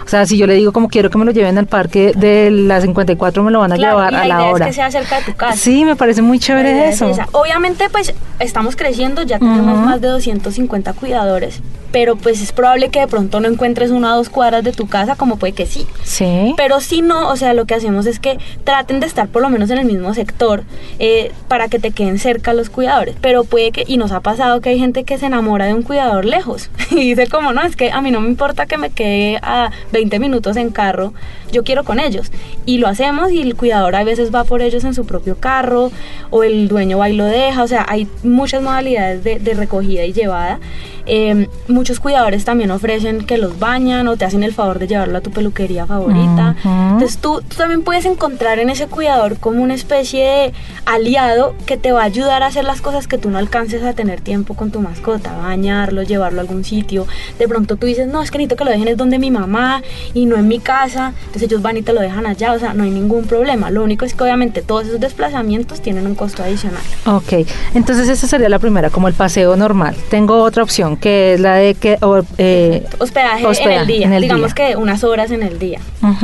O 0.04 0.08
sea, 0.08 0.26
si 0.26 0.36
yo 0.36 0.46
le 0.46 0.54
digo 0.54 0.72
como 0.72 0.88
quiero 0.88 1.10
que 1.10 1.18
me 1.18 1.24
lo 1.24 1.30
lleven 1.30 1.58
al 1.58 1.66
parque 1.66 2.12
de 2.16 2.50
las 2.50 2.82
54, 2.82 3.42
me 3.42 3.50
lo 3.50 3.60
van 3.60 3.72
a 3.72 3.76
llevar 3.76 4.14
a 4.14 4.26
la 4.26 4.44
hora. 4.46 4.66
Es 4.66 4.70
que 4.70 4.74
sea 4.74 4.90
cerca 4.90 5.18
de 5.18 5.24
tu 5.24 5.34
casa. 5.34 5.56
Sí, 5.56 5.84
me 5.84 5.96
parece 5.96 6.22
muy 6.22 6.38
chévere 6.38 6.88
eso. 6.88 7.12
Obviamente, 7.32 7.88
pues 7.90 8.14
estamos 8.40 8.76
creciendo, 8.76 9.22
ya 9.22 9.38
tenemos 9.38 9.78
más 9.78 10.00
de 10.00 10.08
250 10.08 10.92
cuidadores, 10.94 11.60
pero 11.92 12.16
pues 12.16 12.42
es 12.42 12.52
probable 12.52 12.88
que 12.88 13.00
de 13.00 13.06
pronto 13.06 13.38
no 13.40 13.48
encuentres 13.48 13.90
una 13.90 14.14
o 14.14 14.16
dos 14.16 14.30
cuadras 14.30 14.64
de 14.64 14.72
tu 14.72 14.88
casa, 14.88 15.14
como 15.14 15.36
puede 15.36 15.52
que 15.52 15.66
sí. 15.66 15.86
Sí. 16.02 16.54
Pero 16.56 16.80
si 16.80 17.02
no, 17.02 17.28
o 17.28 17.36
sea, 17.36 17.52
lo 17.52 17.66
que 17.66 17.74
hacemos 17.74 18.06
es 18.06 18.18
que 18.18 18.38
traten 18.64 18.98
de 18.98 19.06
estar 19.06 19.28
por 19.28 19.42
lo 19.42 19.50
menos 19.50 19.70
en 19.70 19.78
el 19.78 19.84
mismo 19.84 20.14
sector 20.14 20.64
eh, 20.98 21.32
para 21.48 21.68
que 21.68 21.78
te 21.78 21.90
queden 21.90 22.18
cerca 22.18 22.54
los 22.54 22.70
cuidadores. 22.70 23.14
Pero 23.20 23.44
puede 23.44 23.72
que, 23.72 23.84
y 23.86 23.98
nos 23.98 24.10
ha 24.12 24.20
pasado 24.20 24.60
que 24.60 24.70
hay 24.70 24.78
gente 24.78 25.04
que 25.04 25.18
se 25.18 25.26
enamora 25.26 25.66
de 25.66 25.74
un 25.74 25.82
cuidador 25.82 26.24
lejos 26.24 26.70
y 26.90 27.14
dice 27.14 27.26
como, 27.26 27.52
no, 27.52 27.62
es 27.62 27.76
que 27.76 27.92
a 27.92 28.00
mí 28.00 28.10
no 28.10 28.20
me 28.20 28.28
importa 28.28 28.66
que 28.66 28.78
me 28.78 28.90
quede 28.90 29.38
a 29.42 29.70
20 29.92 30.18
minutos 30.18 30.56
en 30.56 30.70
carro, 30.70 31.12
yo 31.52 31.62
quiero 31.62 31.84
con 31.84 32.00
ellos. 32.00 32.32
Y 32.64 32.78
lo 32.78 32.88
hacemos 32.88 33.30
y 33.30 33.42
el 33.42 33.54
cuidador 33.54 33.94
a 33.96 34.04
veces 34.04 34.34
va 34.34 34.44
por 34.44 34.62
ellos 34.62 34.84
en 34.84 34.94
su 34.94 35.04
propio 35.04 35.36
carro 35.36 35.92
o 36.30 36.42
el 36.42 36.68
dueño 36.68 36.96
va 36.98 37.10
y 37.10 37.16
lo 37.16 37.26
deja, 37.26 37.62
o 37.62 37.68
sea, 37.68 37.84
hay 37.86 38.08
muchas 38.22 38.62
modalidades 38.62 39.22
de, 39.22 39.38
de 39.38 39.54
recogida 39.54 40.04
y 40.04 40.14
llevada. 40.14 40.58
Eh, 41.04 41.48
muchos 41.82 41.98
cuidadores 41.98 42.44
también 42.44 42.70
ofrecen 42.70 43.26
que 43.26 43.38
los 43.38 43.58
bañan 43.58 44.06
o 44.06 44.16
te 44.16 44.24
hacen 44.24 44.44
el 44.44 44.54
favor 44.54 44.78
de 44.78 44.86
llevarlo 44.86 45.18
a 45.18 45.20
tu 45.20 45.32
peluquería 45.32 45.84
favorita. 45.84 46.54
Entonces 46.62 47.18
tú, 47.18 47.42
tú, 47.48 47.56
también 47.56 47.82
puedes 47.82 48.04
encontrar 48.04 48.60
en 48.60 48.70
ese 48.70 48.86
cuidador 48.86 49.38
como 49.38 49.64
una 49.64 49.74
especie 49.74 50.24
de 50.24 50.52
aliado 50.86 51.56
que 51.66 51.76
te 51.76 51.90
va 51.90 52.02
a 52.02 52.04
ayudar 52.04 52.44
a 52.44 52.46
hacer 52.46 52.62
las 52.62 52.80
cosas 52.80 53.08
que 53.08 53.18
tú 53.18 53.30
no 53.30 53.38
alcances 53.38 53.82
a 53.82 53.94
tener 53.94 54.20
tiempo 54.20 54.54
con 54.54 54.70
tu 54.70 54.78
mascota, 54.78 55.36
bañarlo, 55.38 56.04
llevarlo 56.04 56.38
a 56.38 56.42
algún 56.42 56.62
sitio. 56.62 57.08
De 57.40 57.48
pronto 57.48 57.74
tú 57.74 57.88
dices, 57.88 58.06
no, 58.06 58.22
es 58.22 58.30
que 58.30 58.38
necesito 58.38 58.54
que 58.54 58.64
lo 58.64 58.70
dejen 58.70 58.86
es 58.86 58.96
donde 58.96 59.18
mi 59.18 59.32
mamá 59.32 59.82
y 60.14 60.26
no 60.26 60.36
en 60.36 60.46
mi 60.46 60.60
casa. 60.60 61.14
Entonces 61.18 61.42
ellos 61.42 61.62
van 61.62 61.78
y 61.78 61.82
te 61.82 61.92
lo 61.92 62.00
dejan 62.00 62.26
allá, 62.26 62.52
o 62.52 62.60
sea, 62.60 62.74
no 62.74 62.84
hay 62.84 62.90
ningún 62.90 63.24
problema. 63.24 63.72
Lo 63.72 63.82
único 63.82 64.04
es 64.04 64.14
que 64.14 64.22
obviamente 64.22 64.62
todos 64.62 64.86
esos 64.86 65.00
desplazamientos 65.00 65.80
tienen 65.80 66.06
un 66.06 66.14
costo 66.14 66.44
adicional. 66.44 66.82
Ok, 67.06 67.44
entonces 67.74 68.08
esa 68.08 68.28
sería 68.28 68.48
la 68.48 68.60
primera, 68.60 68.88
como 68.88 69.08
el 69.08 69.14
paseo 69.14 69.56
normal. 69.56 69.96
Tengo 70.10 70.44
otra 70.44 70.62
opción 70.62 70.96
que 70.96 71.34
es 71.34 71.40
la 71.40 71.56
de 71.56 71.71
que... 71.74 71.98
eh, 72.38 72.84
hospedaje, 72.98 73.46
en 73.64 73.70
el 73.72 73.86
día, 73.86 74.10
digamos 74.20 74.54
que 74.54 74.76
unas 74.76 75.04
horas 75.04 75.30
en 75.30 75.42
el 75.42 75.58
día. 75.58 75.80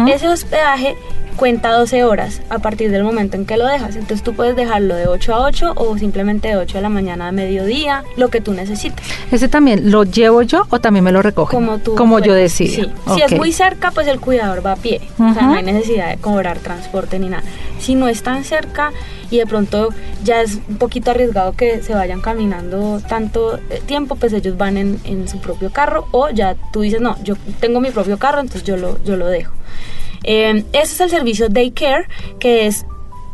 Ese 0.07 0.29
hospedaje 0.29 0.97
cuenta 1.39 1.71
12 1.71 2.03
horas 2.05 2.43
a 2.51 2.59
partir 2.59 2.91
del 2.91 3.05
momento 3.05 3.37
en 3.37 3.47
que 3.47 3.57
lo 3.57 3.65
dejas. 3.65 3.95
Entonces 3.95 4.23
tú 4.23 4.35
puedes 4.35 4.57
dejarlo 4.57 4.97
de 4.97 5.07
8 5.07 5.35
a 5.35 5.45
8 5.45 5.73
o 5.77 5.97
simplemente 5.97 6.49
de 6.49 6.57
8 6.57 6.79
de 6.79 6.83
la 6.83 6.89
mañana 6.89 7.29
a 7.29 7.33
mediodía, 7.33 8.03
lo 8.17 8.29
que 8.29 8.41
tú 8.41 8.53
necesites. 8.53 9.07
¿Ese 9.31 9.49
también 9.49 9.91
lo 9.91 10.03
llevo 10.03 10.43
yo 10.43 10.67
o 10.69 10.81
también 10.81 11.05
me 11.05 11.13
lo 11.13 11.23
recoge? 11.23 11.55
Como 11.55 11.79
tú. 11.79 11.95
Como 11.95 12.19
yo 12.19 12.35
decido. 12.35 12.85
Sí. 12.85 12.91
Si 13.15 13.23
es 13.23 13.37
muy 13.37 13.53
cerca, 13.53 13.93
pues 13.93 14.09
el 14.09 14.21
cuidador 14.21 14.67
va 14.67 14.73
a 14.73 14.77
pie. 14.77 15.01
O 15.19 15.33
sea, 15.33 15.45
no 15.45 15.55
hay 15.55 15.63
necesidad 15.63 16.11
de 16.11 16.17
cobrar 16.17 16.59
transporte 16.59 17.19
ni 17.19 17.29
nada. 17.29 17.45
Si 17.79 17.95
no 17.95 18.09
es 18.09 18.23
tan 18.23 18.43
cerca 18.45 18.93
y 19.31 19.39
de 19.39 19.47
pronto 19.47 19.91
ya 20.25 20.43
es 20.43 20.59
un 20.69 20.79
poquito 20.79 21.11
arriesgado 21.11 21.53
que 21.53 21.83
se 21.83 21.95
vayan 21.95 22.21
caminando 22.21 23.01
tanto 23.09 23.59
eh, 23.71 23.83
tiempo, 23.87 24.17
pues 24.17 24.33
ellos 24.33 24.57
van 24.57 24.77
en, 24.77 25.01
en 25.05 25.29
su 25.29 25.39
propio 25.39 25.71
carro 25.71 26.07
o 26.13 26.31
ya 26.31 26.57
tú 26.73 26.83
dices, 26.83 27.01
no, 27.01 27.17
yo 27.23 27.35
tengo 27.61 27.81
mi 27.81 27.91
propio 27.91 28.19
carro, 28.19 28.41
entonces 28.41 28.65
yo 28.65 28.77
lo, 28.77 29.03
yo 29.05 29.17
lo 29.17 29.27
dejo. 29.27 29.53
Eh, 30.25 30.65
ese 30.73 30.95
es 30.95 31.01
el 31.01 31.11
servicio 31.11 31.49
Daycare, 31.49 32.09
que 32.39 32.67
es 32.67 32.85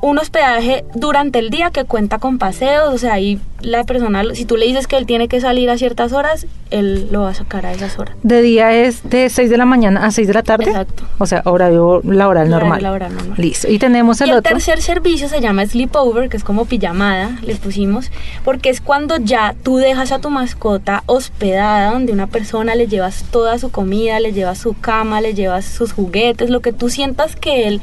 un 0.04 0.18
hospedaje 0.18 0.84
durante 0.94 1.38
el 1.38 1.48
día 1.48 1.70
que 1.70 1.84
cuenta 1.84 2.18
con 2.18 2.36
paseos, 2.36 2.92
o 2.92 2.98
sea, 2.98 3.14
ahí 3.14 3.40
la 3.62 3.84
persona, 3.84 4.22
si 4.34 4.44
tú 4.44 4.58
le 4.58 4.66
dices 4.66 4.86
que 4.86 4.98
él 4.98 5.06
tiene 5.06 5.28
que 5.28 5.40
salir 5.40 5.70
a 5.70 5.78
ciertas 5.78 6.12
horas, 6.12 6.46
él 6.70 7.08
lo 7.10 7.22
va 7.22 7.30
a 7.30 7.34
sacar 7.34 7.64
a 7.64 7.72
esas 7.72 7.98
horas. 7.98 8.14
¿De 8.22 8.42
día 8.42 8.74
es 8.74 9.08
de 9.08 9.30
6 9.30 9.48
de 9.48 9.56
la 9.56 9.64
mañana 9.64 10.04
a 10.04 10.10
6 10.10 10.28
de 10.28 10.34
la 10.34 10.42
tarde? 10.42 10.64
Exacto. 10.66 11.04
O 11.16 11.24
sea, 11.24 11.40
horario 11.46 12.02
laboral 12.04 12.50
normal. 12.50 12.82
Laboral 12.82 13.14
normal. 13.14 13.34
Listo. 13.38 13.70
Y 13.70 13.78
tenemos 13.78 14.20
el 14.20 14.28
y 14.28 14.30
el 14.32 14.36
otro. 14.36 14.52
tercer 14.52 14.82
servicio 14.82 15.26
se 15.30 15.40
llama 15.40 15.64
sleepover, 15.64 16.28
que 16.28 16.36
es 16.36 16.44
como 16.44 16.66
pijamada, 16.66 17.38
le 17.40 17.54
pusimos, 17.54 18.10
porque 18.44 18.68
es 18.68 18.82
cuando 18.82 19.16
ya 19.16 19.54
tú 19.62 19.78
dejas 19.78 20.12
a 20.12 20.18
tu 20.18 20.28
mascota 20.28 21.02
hospedada, 21.06 21.92
donde 21.92 22.12
una 22.12 22.26
persona 22.26 22.74
le 22.74 22.88
llevas 22.88 23.24
toda 23.30 23.58
su 23.58 23.70
comida, 23.70 24.20
le 24.20 24.34
llevas 24.34 24.58
su 24.58 24.78
cama, 24.78 25.22
le 25.22 25.32
llevas 25.32 25.64
sus 25.64 25.94
juguetes, 25.94 26.50
lo 26.50 26.60
que 26.60 26.74
tú 26.74 26.90
sientas 26.90 27.36
que 27.36 27.68
él 27.68 27.80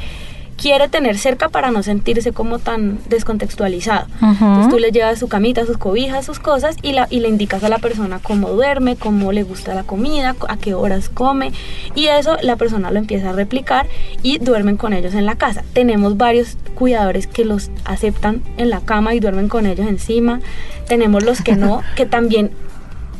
quiere 0.62 0.88
tener 0.90 1.18
cerca 1.18 1.50
para 1.50 1.72
no 1.72 1.82
sentirse 1.82 2.32
como 2.34 2.60
tan 2.60 3.00
descontextualizado. 3.10 4.06
Entonces 4.22 4.70
tú 4.70 4.78
le 4.78 4.92
llevas 4.92 5.18
su 5.18 5.28
camita, 5.28 5.66
sus 5.66 5.78
cobijas, 5.78 6.24
sus 6.24 6.40
cosas 6.40 6.76
y, 6.84 6.94
la, 6.94 7.08
y 7.10 7.20
le 7.20 7.30
indicas 7.30 7.64
a 7.64 7.70
la 7.70 7.80
persona 7.80 8.20
cómo 8.22 8.50
duerme, 8.50 8.96
cómo 8.96 9.32
le 9.32 9.42
gusta 9.42 9.74
la 9.74 9.84
comida, 9.84 10.36
a 10.48 10.58
qué 10.58 10.76
horas 10.76 11.10
come 11.10 11.52
y 11.96 12.08
eso 12.08 12.38
la 12.44 12.58
persona 12.58 12.92
lo 12.92 13.00
empieza 13.00 13.32
a 13.32 13.34
replicar 13.34 13.88
y 14.22 14.38
duermen 14.38 14.78
con 14.78 14.94
ellos 14.94 15.16
en 15.16 15.26
la 15.26 15.36
casa. 15.36 15.64
Tenemos 15.74 16.18
varios 16.18 16.58
cuidadores 16.76 17.26
que 17.26 17.44
los 17.44 17.72
aceptan 17.86 18.44
en 18.58 18.70
la 18.70 18.82
cama 18.82 19.16
y 19.16 19.20
duermen 19.20 19.48
con 19.48 19.66
ellos 19.66 19.88
encima. 19.88 20.42
Tenemos 20.88 21.24
los 21.24 21.42
que 21.42 21.56
no, 21.56 21.82
que 21.96 22.06
también 22.06 22.52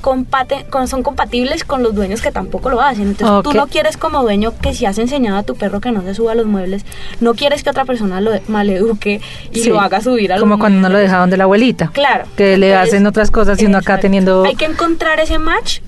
compate, 0.02 0.66
son 0.88 1.04
compatibles 1.04 1.64
con 1.64 1.84
los 1.84 1.96
dueños 1.96 2.22
que 2.22 2.32
tampoco 2.32 2.70
lo 2.70 2.82
hacen. 2.82 3.10
Entonces 3.10 3.44
tú 3.44 3.58
no 3.58 3.68
quieres 3.68 3.98
como 3.98 4.22
dueño 4.22 4.54
que 4.62 4.74
si 4.74 4.86
has 4.86 4.98
enseñado 4.98 5.38
a 5.38 5.44
tu 5.44 5.56
perro 5.56 5.80
que 5.80 5.92
no 5.92 6.02
se 6.02 6.14
suba 6.14 6.34
a 6.34 6.36
los 6.36 6.46
muebles, 6.46 6.84
no 7.20 7.34
quieres 7.34 7.64
que 7.64 7.70
otra 7.70 7.86
persona 7.86 8.20
lo 8.22 8.32
maleduque 8.48 9.22
y 9.52 9.64
lo 9.66 9.80
haga 9.80 10.02
subir 10.02 10.34
a 10.34 10.36
los 10.36 10.44
Como 10.44 10.60
cuando 10.60 10.80
uno 10.80 10.90
lo 10.90 10.98
deja 10.98 11.18
donde 11.18 11.38
la 11.38 11.46
abuelita. 11.46 11.92
Claro. 11.94 12.26
Que 12.36 12.58
le 12.58 12.76
hacen 12.76 13.06
otras 13.08 13.32
cosas 13.32 13.62
y 13.62 13.66
uno 13.66 13.78
acá 13.78 14.00
teniendo... 14.00 14.44
Hay 14.44 14.56
que 14.56 14.66
encontrar 14.66 15.20
ese 15.20 15.40
match 15.40 15.80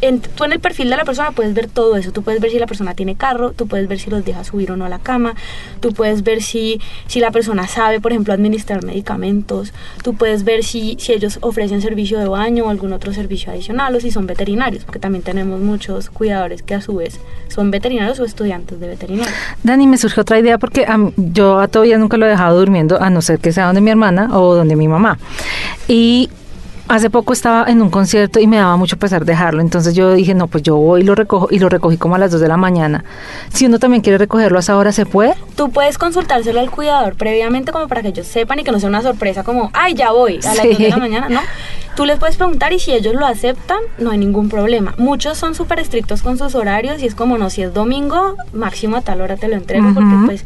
en, 0.00 0.20
tú 0.20 0.44
en 0.44 0.52
el 0.52 0.60
perfil 0.60 0.90
de 0.90 0.96
la 0.96 1.04
persona 1.04 1.32
puedes 1.32 1.54
ver 1.54 1.68
todo 1.68 1.96
eso. 1.96 2.12
Tú 2.12 2.22
puedes 2.22 2.40
ver 2.40 2.50
si 2.50 2.58
la 2.58 2.66
persona 2.66 2.94
tiene 2.94 3.14
carro, 3.14 3.52
tú 3.52 3.66
puedes 3.66 3.88
ver 3.88 3.98
si 3.98 4.10
los 4.10 4.24
deja 4.24 4.44
subir 4.44 4.72
o 4.72 4.76
no 4.76 4.84
a 4.84 4.88
la 4.88 4.98
cama, 4.98 5.34
tú 5.80 5.92
puedes 5.92 6.22
ver 6.22 6.42
si, 6.42 6.80
si 7.06 7.20
la 7.20 7.30
persona 7.30 7.66
sabe, 7.66 8.00
por 8.00 8.12
ejemplo, 8.12 8.34
administrar 8.34 8.84
medicamentos, 8.84 9.72
tú 10.02 10.14
puedes 10.14 10.44
ver 10.44 10.64
si, 10.64 10.96
si 10.98 11.12
ellos 11.12 11.38
ofrecen 11.42 11.80
servicio 11.82 12.18
de 12.18 12.26
baño 12.26 12.64
o 12.64 12.70
algún 12.70 12.92
otro 12.92 13.12
servicio 13.12 13.52
adicional 13.52 13.94
o 13.94 14.00
si 14.00 14.10
son 14.10 14.26
veterinarios, 14.26 14.84
porque 14.84 14.98
también 14.98 15.22
tenemos 15.22 15.60
muchos 15.60 16.10
cuidadores 16.10 16.62
que 16.62 16.74
a 16.74 16.80
su 16.80 16.96
vez 16.96 17.20
son 17.48 17.70
veterinarios 17.70 18.18
o 18.20 18.24
estudiantes 18.24 18.80
de 18.80 18.88
veterinaria. 18.88 19.32
Dani, 19.62 19.86
me 19.86 19.96
surge 19.96 20.20
otra 20.20 20.38
idea 20.38 20.58
porque 20.58 20.86
yo 21.16 21.60
a 21.60 21.68
todavía 21.68 21.98
nunca 21.98 22.16
lo 22.16 22.26
he 22.26 22.28
dejado 22.28 22.58
durmiendo, 22.58 23.00
a 23.00 23.10
no 23.10 23.22
ser 23.22 23.38
que 23.38 23.52
sea 23.52 23.66
donde 23.66 23.80
mi 23.80 23.90
hermana 23.90 24.28
o 24.38 24.54
donde 24.54 24.76
mi 24.76 24.88
mamá. 24.88 25.18
Y 25.88 26.30
hace 26.94 27.08
poco 27.08 27.32
estaba 27.32 27.64
en 27.68 27.80
un 27.80 27.88
concierto 27.88 28.38
y 28.38 28.46
me 28.46 28.58
daba 28.58 28.76
mucho 28.76 28.98
pesar 28.98 29.24
dejarlo, 29.24 29.62
entonces 29.62 29.94
yo 29.94 30.12
dije, 30.12 30.34
no, 30.34 30.46
pues 30.46 30.62
yo 30.62 30.76
voy 30.76 31.00
y 31.00 31.04
lo 31.04 31.14
recojo 31.14 31.48
y 31.50 31.58
lo 31.58 31.70
recogí 31.70 31.96
como 31.96 32.16
a 32.16 32.18
las 32.18 32.30
2 32.30 32.40
de 32.40 32.48
la 32.48 32.58
mañana. 32.58 33.02
Si 33.50 33.64
uno 33.64 33.78
también 33.78 34.02
quiere 34.02 34.18
recogerlo 34.18 34.58
a 34.58 34.60
esa 34.60 34.76
hora, 34.76 34.92
¿se 34.92 35.06
puede? 35.06 35.34
Tú 35.56 35.70
puedes 35.70 35.96
consultárselo 35.96 36.60
al 36.60 36.70
cuidador 36.70 37.14
previamente 37.14 37.72
como 37.72 37.88
para 37.88 38.02
que 38.02 38.08
ellos 38.08 38.26
sepan 38.26 38.58
y 38.58 38.64
que 38.64 38.72
no 38.72 38.78
sea 38.78 38.90
una 38.90 39.00
sorpresa 39.00 39.42
como, 39.42 39.70
ay, 39.72 39.94
ya 39.94 40.12
voy 40.12 40.38
a 40.44 40.54
las 40.54 40.64
2 40.68 40.78
de 40.78 40.88
la 40.90 40.96
mañana, 40.98 41.28
¿no? 41.30 41.40
Tú 41.96 42.04
les 42.04 42.18
puedes 42.18 42.36
preguntar 42.36 42.74
y 42.74 42.78
si 42.78 42.92
ellos 42.92 43.14
lo 43.14 43.26
aceptan, 43.26 43.78
no 43.98 44.10
hay 44.10 44.18
ningún 44.18 44.50
problema. 44.50 44.94
Muchos 44.98 45.38
son 45.38 45.54
súper 45.54 45.78
estrictos 45.78 46.20
con 46.20 46.36
sus 46.36 46.54
horarios 46.54 47.02
y 47.02 47.06
es 47.06 47.14
como, 47.14 47.38
no, 47.38 47.48
si 47.48 47.62
es 47.62 47.72
domingo, 47.72 48.36
máximo 48.52 48.98
a 48.98 49.00
tal 49.00 49.22
hora 49.22 49.36
te 49.36 49.48
lo 49.48 49.56
entrego 49.56 49.94
porque 49.94 50.14
pues 50.26 50.44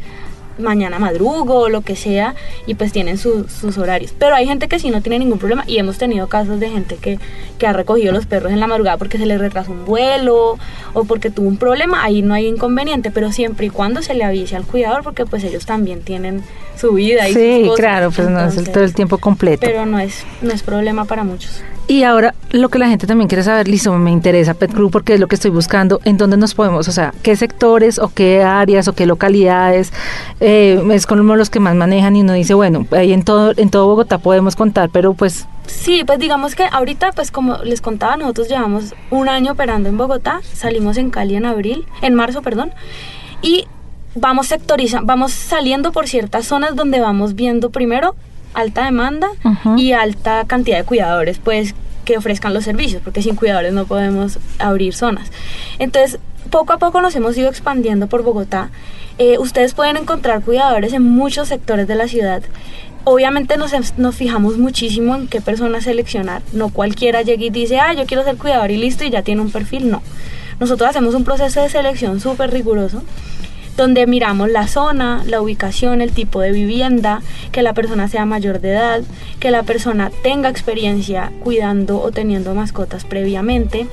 mañana 0.57 0.99
madrugo 0.99 1.59
o 1.59 1.69
lo 1.69 1.81
que 1.81 1.95
sea 1.95 2.35
y 2.65 2.75
pues 2.75 2.91
tienen 2.91 3.17
sus 3.17 3.77
horarios. 3.77 4.13
Pero 4.17 4.35
hay 4.35 4.47
gente 4.47 4.67
que 4.67 4.79
sí 4.79 4.89
no 4.89 5.01
tiene 5.01 5.19
ningún 5.19 5.39
problema 5.39 5.63
y 5.67 5.77
hemos 5.77 5.97
tenido 5.97 6.27
casos 6.27 6.59
de 6.59 6.69
gente 6.69 6.97
que, 6.97 7.19
que 7.57 7.67
ha 7.67 7.73
recogido 7.73 8.11
los 8.11 8.25
perros 8.25 8.51
en 8.51 8.59
la 8.59 8.67
madrugada 8.67 8.97
porque 8.97 9.17
se 9.17 9.25
le 9.25 9.37
retrasó 9.37 9.71
un 9.71 9.85
vuelo 9.85 10.57
o 10.93 11.03
porque 11.05 11.29
tuvo 11.29 11.47
un 11.47 11.57
problema, 11.57 12.03
ahí 12.03 12.21
no 12.21 12.33
hay 12.33 12.47
inconveniente, 12.47 13.11
pero 13.11 13.31
siempre 13.31 13.67
y 13.67 13.69
cuando 13.69 14.01
se 14.01 14.13
le 14.13 14.23
avise 14.23 14.55
al 14.55 14.65
cuidador 14.65 15.03
porque 15.03 15.25
pues 15.25 15.43
ellos 15.43 15.65
también 15.65 16.01
tienen 16.01 16.43
su 16.77 16.93
vida 16.93 17.27
y 17.27 17.33
Sí, 17.33 17.69
claro, 17.75 18.11
pues 18.11 18.29
no 18.29 18.39
es 18.41 18.57
el, 18.57 18.69
todo 18.69 18.83
el 18.83 18.93
tiempo 18.93 19.17
completo. 19.17 19.65
Pero 19.65 19.85
no 19.85 19.99
es, 19.99 20.23
no 20.41 20.51
es 20.51 20.63
problema 20.63 21.05
para 21.05 21.23
muchos. 21.23 21.63
Y 21.89 22.03
ahora 22.03 22.35
lo 22.51 22.67
que 22.67 22.79
la 22.79 22.89
gente 22.89 23.07
también 23.07 23.29
quiere 23.29 23.43
saber, 23.43 23.69
listo, 23.69 23.93
me 23.93 24.11
interesa 24.11 24.53
Pet 24.53 24.73
Group 24.73 24.91
porque 24.91 25.13
es 25.13 25.21
lo 25.21 25.27
que 25.27 25.35
estoy 25.35 25.51
buscando, 25.51 26.01
en 26.03 26.17
dónde 26.17 26.35
nos 26.35 26.53
podemos, 26.53 26.89
o 26.89 26.91
sea, 26.91 27.13
qué 27.23 27.37
sectores 27.37 27.97
o 27.97 28.09
qué 28.09 28.43
áreas 28.43 28.89
o 28.89 28.93
qué 28.93 29.05
localidades 29.05 29.93
eh, 30.41 30.83
es 30.91 31.05
como 31.07 31.37
los 31.37 31.49
que 31.49 31.61
más 31.61 31.75
manejan 31.75 32.17
y 32.17 32.21
uno 32.21 32.33
dice, 32.33 32.53
bueno, 32.55 32.85
ahí 32.91 33.13
en 33.13 33.23
todo, 33.23 33.53
en 33.55 33.69
todo 33.69 33.87
Bogotá 33.87 34.17
podemos 34.17 34.57
contar, 34.57 34.89
pero 34.91 35.13
pues... 35.13 35.47
Sí, 35.65 36.03
pues 36.05 36.19
digamos 36.19 36.55
que 36.55 36.65
ahorita, 36.69 37.13
pues 37.13 37.31
como 37.31 37.57
les 37.63 37.79
contaba, 37.79 38.17
nosotros 38.17 38.49
llevamos 38.49 38.93
un 39.09 39.29
año 39.29 39.53
operando 39.53 39.87
en 39.87 39.97
Bogotá, 39.97 40.41
salimos 40.53 40.97
en 40.97 41.09
Cali 41.09 41.35
en 41.37 41.45
abril, 41.45 41.85
en 42.01 42.15
marzo, 42.15 42.41
perdón, 42.41 42.71
y 43.41 43.65
vamos 44.17 44.47
sectorizando, 44.47 45.05
vamos 45.05 45.31
saliendo 45.31 45.91
por 45.91 46.07
ciertas 46.07 46.45
zonas 46.45 46.75
donde 46.75 46.99
vamos 46.99 47.35
viendo 47.35 47.69
primero 47.69 48.15
alta 48.53 48.85
demanda 48.85 49.29
y 49.77 49.91
alta 49.91 50.45
cantidad 50.45 50.77
de 50.77 50.83
cuidadores, 50.83 51.39
pues 51.39 51.75
que 52.05 52.17
ofrezcan 52.17 52.53
los 52.53 52.63
servicios, 52.63 53.01
porque 53.03 53.21
sin 53.21 53.35
cuidadores 53.35 53.73
no 53.73 53.85
podemos 53.85 54.39
abrir 54.59 54.95
zonas. 54.95 55.31
Entonces, 55.77 56.19
poco 56.49 56.73
a 56.73 56.77
poco 56.77 57.01
nos 57.01 57.15
hemos 57.15 57.37
ido 57.37 57.49
expandiendo 57.49 58.07
por 58.07 58.23
Bogotá. 58.23 58.69
Eh, 59.19 59.37
ustedes 59.37 59.73
pueden 59.73 59.97
encontrar 59.97 60.41
cuidadores 60.41 60.93
en 60.93 61.03
muchos 61.03 61.49
sectores 61.49 61.87
de 61.87 61.95
la 61.95 62.07
ciudad. 62.07 62.41
Obviamente 63.03 63.57
nos, 63.57 63.73
nos 63.97 64.15
fijamos 64.15 64.57
muchísimo 64.57 65.15
en 65.15 65.27
qué 65.27 65.41
personas 65.41 65.83
seleccionar. 65.83 66.41
No 66.53 66.69
cualquiera 66.69 67.21
llega 67.21 67.43
y 67.43 67.49
dice, 67.49 67.77
ah, 67.79 67.93
yo 67.93 68.05
quiero 68.05 68.23
ser 68.23 68.37
cuidador 68.37 68.71
y 68.71 68.77
listo 68.77 69.03
y 69.03 69.09
ya 69.09 69.21
tiene 69.21 69.41
un 69.41 69.51
perfil. 69.51 69.91
No. 69.91 70.01
Nosotros 70.59 70.89
hacemos 70.89 71.13
un 71.13 71.23
proceso 71.23 71.61
de 71.61 71.69
selección 71.69 72.19
súper 72.19 72.51
riguroso 72.51 73.03
donde 73.77 74.07
miramos 74.07 74.49
la 74.49 74.67
zona, 74.67 75.23
la 75.25 75.39
ubicación, 75.39 76.01
el 76.01 76.11
tipo 76.11 76.41
de 76.41 76.51
vivienda, 76.51 77.21
que 77.51 77.61
la 77.61 77.73
persona 77.73 78.07
sea 78.07 78.25
mayor 78.25 78.59
de 78.59 78.71
edad, 78.71 79.01
que 79.39 79.51
la 79.51 79.63
persona 79.63 80.11
tenga 80.23 80.49
experiencia 80.49 81.31
cuidando 81.43 82.01
o 82.01 82.11
teniendo 82.11 82.53
mascotas 82.53 83.05
previamente 83.05 83.87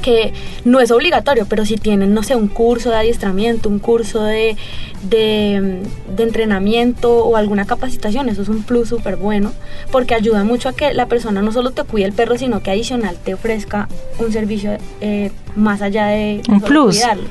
que 0.00 0.32
no 0.64 0.80
es 0.80 0.90
obligatorio, 0.90 1.46
pero 1.46 1.64
si 1.64 1.76
tienen, 1.76 2.14
no 2.14 2.22
sé, 2.22 2.34
un 2.34 2.48
curso 2.48 2.90
de 2.90 2.96
adiestramiento, 2.96 3.68
un 3.68 3.78
curso 3.78 4.22
de, 4.22 4.56
de, 5.02 5.82
de 6.16 6.22
entrenamiento 6.22 7.24
o 7.24 7.36
alguna 7.36 7.66
capacitación, 7.66 8.28
eso 8.28 8.42
es 8.42 8.48
un 8.48 8.62
plus 8.62 8.88
súper 8.88 9.16
bueno, 9.16 9.52
porque 9.92 10.14
ayuda 10.14 10.42
mucho 10.42 10.70
a 10.70 10.72
que 10.72 10.94
la 10.94 11.06
persona 11.06 11.42
no 11.42 11.52
solo 11.52 11.72
te 11.72 11.84
cuide 11.84 12.06
el 12.06 12.12
perro, 12.12 12.38
sino 12.38 12.62
que 12.62 12.70
adicional 12.70 13.16
te 13.22 13.34
ofrezca 13.34 13.88
un 14.18 14.32
servicio 14.32 14.78
eh, 15.00 15.30
más 15.54 15.82
allá 15.82 16.06
de, 16.06 16.42
un 16.48 16.60
plus. 16.60 16.96
cuidarlo. 16.96 17.28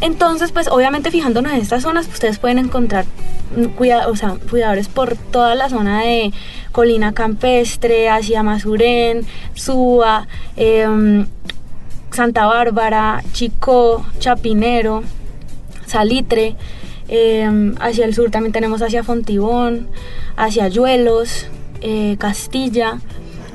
Entonces, 0.00 0.52
pues 0.52 0.68
obviamente 0.68 1.10
fijándonos 1.10 1.52
en 1.52 1.60
estas 1.60 1.82
zonas, 1.82 2.06
ustedes 2.08 2.38
pueden 2.38 2.58
encontrar 2.58 3.04
o 4.08 4.14
sea, 4.16 4.36
cuidadores 4.50 4.88
por 4.88 5.16
toda 5.16 5.54
la 5.54 5.68
zona 5.68 6.02
de 6.02 6.32
Colina 6.70 7.12
Campestre, 7.14 8.08
hacia 8.10 8.42
Mazurén, 8.42 9.26
Suba, 9.54 10.28
em, 10.56 11.26
Santa 12.12 12.46
Bárbara, 12.46 13.22
Chicó, 13.32 14.04
Chapinero, 14.18 15.02
Salitre. 15.86 16.56
Eh, 17.08 17.72
hacia 17.80 18.04
el 18.04 18.14
sur 18.14 18.30
también 18.30 18.52
tenemos 18.52 18.82
hacia 18.82 19.02
Fontibón, 19.02 19.88
hacia 20.36 20.68
Yuelos, 20.68 21.46
eh, 21.80 22.16
Castilla, 22.18 23.00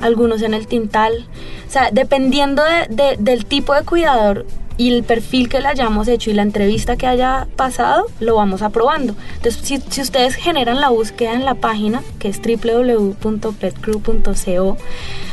algunos 0.00 0.42
en 0.42 0.54
el 0.54 0.66
Tintal. 0.66 1.28
O 1.68 1.70
sea, 1.70 1.90
dependiendo 1.92 2.62
de- 2.64 2.94
de- 2.94 3.16
del 3.18 3.44
tipo 3.46 3.72
de 3.74 3.82
cuidador 3.84 4.44
y 4.76 4.92
el 4.92 5.04
perfil 5.04 5.48
que 5.48 5.60
le 5.60 5.68
hayamos 5.68 6.08
hecho 6.08 6.30
y 6.30 6.34
la 6.34 6.42
entrevista 6.42 6.96
que 6.96 7.06
haya 7.06 7.46
pasado, 7.56 8.06
lo 8.20 8.36
vamos 8.36 8.62
aprobando. 8.62 9.14
Entonces, 9.36 9.62
si, 9.62 9.78
si 9.78 10.00
ustedes 10.00 10.34
generan 10.34 10.80
la 10.80 10.88
búsqueda 10.88 11.34
en 11.34 11.44
la 11.44 11.54
página, 11.54 12.02
que 12.18 12.28
es 12.28 12.40
www.petcrew.co, 12.40 14.76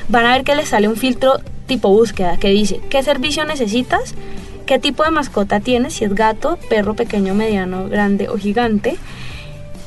van 0.09 0.25
a 0.25 0.33
ver 0.33 0.43
que 0.43 0.55
les 0.55 0.69
sale 0.69 0.87
un 0.87 0.95
filtro 0.95 1.39
tipo 1.65 1.89
búsqueda 1.89 2.37
que 2.37 2.49
dice 2.49 2.79
qué 2.89 3.01
servicio 3.01 3.45
necesitas, 3.45 4.13
qué 4.65 4.77
tipo 4.77 5.03
de 5.03 5.11
mascota 5.11 5.59
tienes, 5.59 5.93
si 5.93 6.05
es 6.05 6.13
gato, 6.13 6.59
perro 6.69 6.95
pequeño, 6.95 7.33
mediano, 7.33 7.87
grande 7.87 8.29
o 8.29 8.37
gigante, 8.37 8.97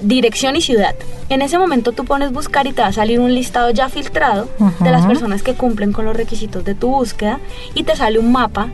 dirección 0.01 0.57
y 0.57 0.63
ciudad. 0.63 0.95
En 1.29 1.43
ese 1.43 1.59
momento 1.59 1.93
tú 1.93 2.05
pones 2.05 2.33
buscar 2.33 2.67
y 2.67 2.73
te 2.73 2.83
va 2.83 2.89
a 2.89 2.93
salir 2.93 3.21
un 3.21 3.35
listado 3.35 3.71
ya 3.71 3.89
filtrado 3.89 4.49
de 4.81 4.91
las 4.91 5.07
personas 5.07 5.43
que 5.43 5.55
cumplen 5.55 5.93
con 5.93 6.05
los 6.05 6.17
requisitos 6.17 6.65
de 6.65 6.75
tu 6.75 6.89
búsqueda 6.89 7.39
y 7.75 7.85
te 7.85 7.97
sale 7.97 8.19
un 8.19 8.33
mapa 8.33 8.69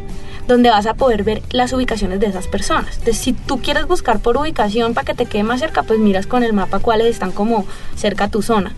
donde 0.54 0.70
vas 0.70 0.86
a 0.86 0.94
poder 0.94 1.24
ver 1.24 1.42
las 1.50 1.72
ubicaciones 1.72 2.20
de 2.20 2.26
esas 2.26 2.46
personas. 2.48 2.98
Entonces, 2.98 3.18
si 3.18 3.32
tú 3.32 3.60
quieres 3.60 3.86
buscar 3.86 4.20
por 4.20 4.36
ubicación 4.36 4.94
para 4.94 5.04
que 5.04 5.14
te 5.14 5.26
quede 5.26 5.42
más 5.42 5.60
cerca, 5.60 5.82
pues 5.82 5.98
miras 5.98 6.26
con 6.26 6.42
el 6.42 6.52
mapa 6.52 6.78
cuáles 6.78 7.06
están 7.06 7.32
como 7.32 7.66
cerca 7.96 8.24
a 8.24 8.28
tu 8.28 8.42
zona. 8.42 8.72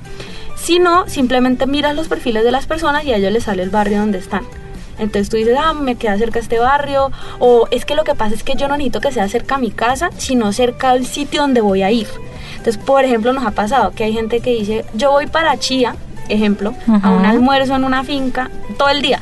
Si 0.56 0.78
no, 0.78 1.08
simplemente 1.08 1.66
miras 1.66 1.96
los 1.96 2.08
perfiles 2.08 2.44
de 2.44 2.52
las 2.52 2.66
personas 2.66 3.04
y 3.04 3.12
a 3.12 3.16
ellos 3.16 3.32
les 3.32 3.44
sale 3.44 3.62
el 3.62 3.70
barrio 3.70 3.98
donde 3.98 4.18
están. 4.18 4.42
Entonces 4.98 5.28
tú 5.28 5.36
dices, 5.36 5.56
ah, 5.60 5.72
me 5.72 5.96
queda 5.96 6.16
cerca 6.18 6.38
este 6.38 6.58
barrio, 6.58 7.10
o 7.40 7.66
es 7.70 7.84
que 7.84 7.96
lo 7.96 8.04
que 8.04 8.14
pasa 8.14 8.34
es 8.34 8.44
que 8.44 8.54
yo 8.54 8.68
no 8.68 8.76
necesito 8.76 9.00
que 9.00 9.10
sea 9.10 9.28
cerca 9.28 9.56
a 9.56 9.58
mi 9.58 9.70
casa, 9.70 10.10
sino 10.18 10.52
cerca 10.52 10.92
del 10.92 11.06
sitio 11.06 11.40
donde 11.40 11.60
voy 11.60 11.82
a 11.82 11.90
ir. 11.90 12.06
Entonces, 12.58 12.80
por 12.80 13.04
ejemplo, 13.04 13.32
nos 13.32 13.44
ha 13.44 13.50
pasado 13.50 13.90
que 13.90 14.04
hay 14.04 14.12
gente 14.12 14.40
que 14.40 14.50
dice, 14.50 14.84
yo 14.94 15.10
voy 15.10 15.26
para 15.26 15.58
Chía, 15.58 15.96
ejemplo, 16.28 16.74
a 17.02 17.10
un 17.10 17.24
almuerzo 17.24 17.74
en 17.74 17.84
una 17.84 18.04
finca 18.04 18.50
todo 18.78 18.90
el 18.90 19.02
día. 19.02 19.20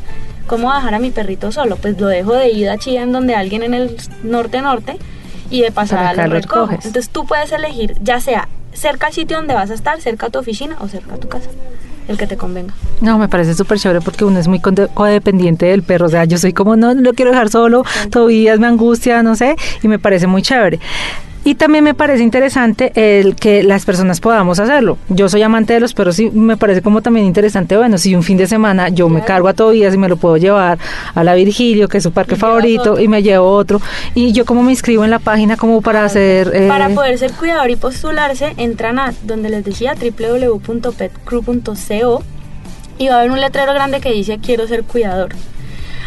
¿Cómo 0.51 0.65
voy 0.65 0.73
a 0.73 0.79
dejar 0.79 0.95
a 0.95 0.99
mi 0.99 1.13
perrito 1.13 1.53
solo? 1.53 1.77
Pues 1.77 2.01
lo 2.01 2.09
dejo 2.09 2.33
de 2.33 2.51
ida 2.51 2.73
a 2.73 2.77
Chía 2.77 3.03
en 3.03 3.13
donde 3.13 3.37
alguien 3.37 3.63
en 3.63 3.73
el 3.73 3.97
norte-norte 4.25 4.97
y 5.49 5.63
de 5.63 5.71
pasada 5.71 6.13
lo 6.13 6.25
recojo. 6.25 6.67
recoges. 6.67 6.87
Entonces 6.87 7.09
tú 7.09 7.25
puedes 7.25 7.53
elegir 7.53 7.95
ya 8.03 8.19
sea 8.19 8.49
cerca 8.73 9.07
al 9.07 9.13
sitio 9.13 9.37
donde 9.37 9.55
vas 9.55 9.71
a 9.71 9.75
estar, 9.75 10.01
cerca 10.01 10.27
a 10.27 10.31
tu 10.31 10.41
oficina 10.41 10.77
o 10.81 10.89
cerca 10.89 11.15
a 11.15 11.19
tu 11.19 11.29
casa, 11.29 11.49
el 12.09 12.19
que 12.19 12.27
te 12.27 12.37
convenga. 12.37 12.75
No, 13.01 13.17
me 13.17 13.29
parece 13.29 13.55
súper 13.55 13.79
chévere 13.79 14.01
porque 14.01 14.25
uno 14.25 14.41
es 14.41 14.49
muy 14.49 14.59
codependiente 14.61 15.67
del 15.67 15.85
perro. 15.85 16.07
O 16.07 16.09
sea, 16.09 16.25
yo 16.25 16.37
soy 16.37 16.53
como, 16.53 16.75
no, 16.75 16.97
no 16.97 17.01
lo 17.01 17.15
quiero 17.15 17.31
dejar 17.31 17.49
solo, 17.49 17.85
todavía 18.11 18.57
me 18.57 18.67
angustia, 18.67 19.23
no 19.23 19.37
sé, 19.37 19.55
y 19.85 19.87
me 19.87 20.01
parece 20.01 20.27
muy 20.27 20.43
chévere. 20.43 20.81
Y 21.43 21.55
también 21.55 21.85
me 21.85 21.95
parece 21.95 22.23
interesante 22.23 22.93
el 22.95 23.35
que 23.35 23.63
las 23.63 23.87
personas 23.87 24.21
podamos 24.21 24.61
hacerlo. 24.61 24.99
Yo 25.09 25.27
soy 25.31 25.41
amante 25.43 25.73
de 25.73 25.81
los 25.81 25.95
perros 25.95 26.19
y 26.19 26.29
me 26.31 26.59
parece 26.59 26.83
como 26.83 27.01
también 27.01 27.25
interesante, 27.25 27.79
bueno, 27.79 27.97
si 27.97 28.15
un 28.15 28.23
fin 28.23 28.37
de 28.37 28.47
semana 28.47 28.91
yo 28.91 29.09
me 29.09 29.25
cargo 29.25 29.49
a 29.49 29.55
Tobías 29.55 29.95
y 29.95 29.99
me 29.99 30.11
lo 30.11 30.19
puedo 30.19 30.37
llevar 30.37 30.79
a 31.15 31.25
la 31.25 31.35
Virgilio, 31.35 31.89
que 31.89 31.97
es 31.97 32.03
su 32.05 32.13
parque 32.13 32.35
Y 32.35 32.39
favorito, 32.39 33.01
y 33.01 33.09
me 33.09 33.23
llevo 33.23 33.53
otro. 33.53 33.81
Y 34.15 34.33
yo 34.33 34.45
como 34.45 34.63
me 34.63 34.73
inscribo 34.73 35.03
en 35.03 35.11
la 35.11 35.19
página 35.19 35.57
como 35.57 35.81
para 35.81 36.05
hacer... 36.05 36.51
eh, 36.55 36.69
Para 36.69 36.91
poder 36.91 37.17
ser 37.17 37.33
cuidador 37.33 37.71
y 37.71 37.77
postularse, 37.77 38.53
entran 38.59 38.99
a 38.99 39.15
donde 39.23 39.49
les 39.49 39.65
decía 39.65 39.95
www.petcrew.co 39.95 42.23
y 42.99 43.09
va 43.09 43.15
a 43.15 43.19
haber 43.21 43.31
un 43.31 43.41
letrero 43.41 43.73
grande 43.73 44.01
que 44.01 44.13
dice 44.13 44.39
quiero 44.45 44.69
ser 44.69 44.83
cuidador. 44.85 45.31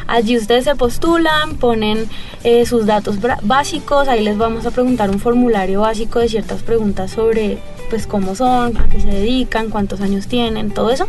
Allí 0.07 0.37
ustedes 0.37 0.65
se 0.65 0.75
postulan, 0.75 1.55
ponen 1.57 2.07
eh, 2.43 2.65
sus 2.65 2.85
datos 2.85 3.17
básicos, 3.41 4.07
ahí 4.07 4.23
les 4.23 4.37
vamos 4.37 4.65
a 4.65 4.71
preguntar 4.71 5.09
un 5.09 5.19
formulario 5.19 5.81
básico 5.81 6.19
de 6.19 6.29
ciertas 6.29 6.61
preguntas 6.61 7.11
sobre 7.11 7.57
pues 7.89 8.07
cómo 8.07 8.35
son, 8.35 8.77
a 8.77 8.87
qué 8.87 8.99
se 8.99 9.07
dedican, 9.07 9.69
cuántos 9.69 10.01
años 10.01 10.27
tienen, 10.27 10.71
todo 10.71 10.91
eso. 10.91 11.07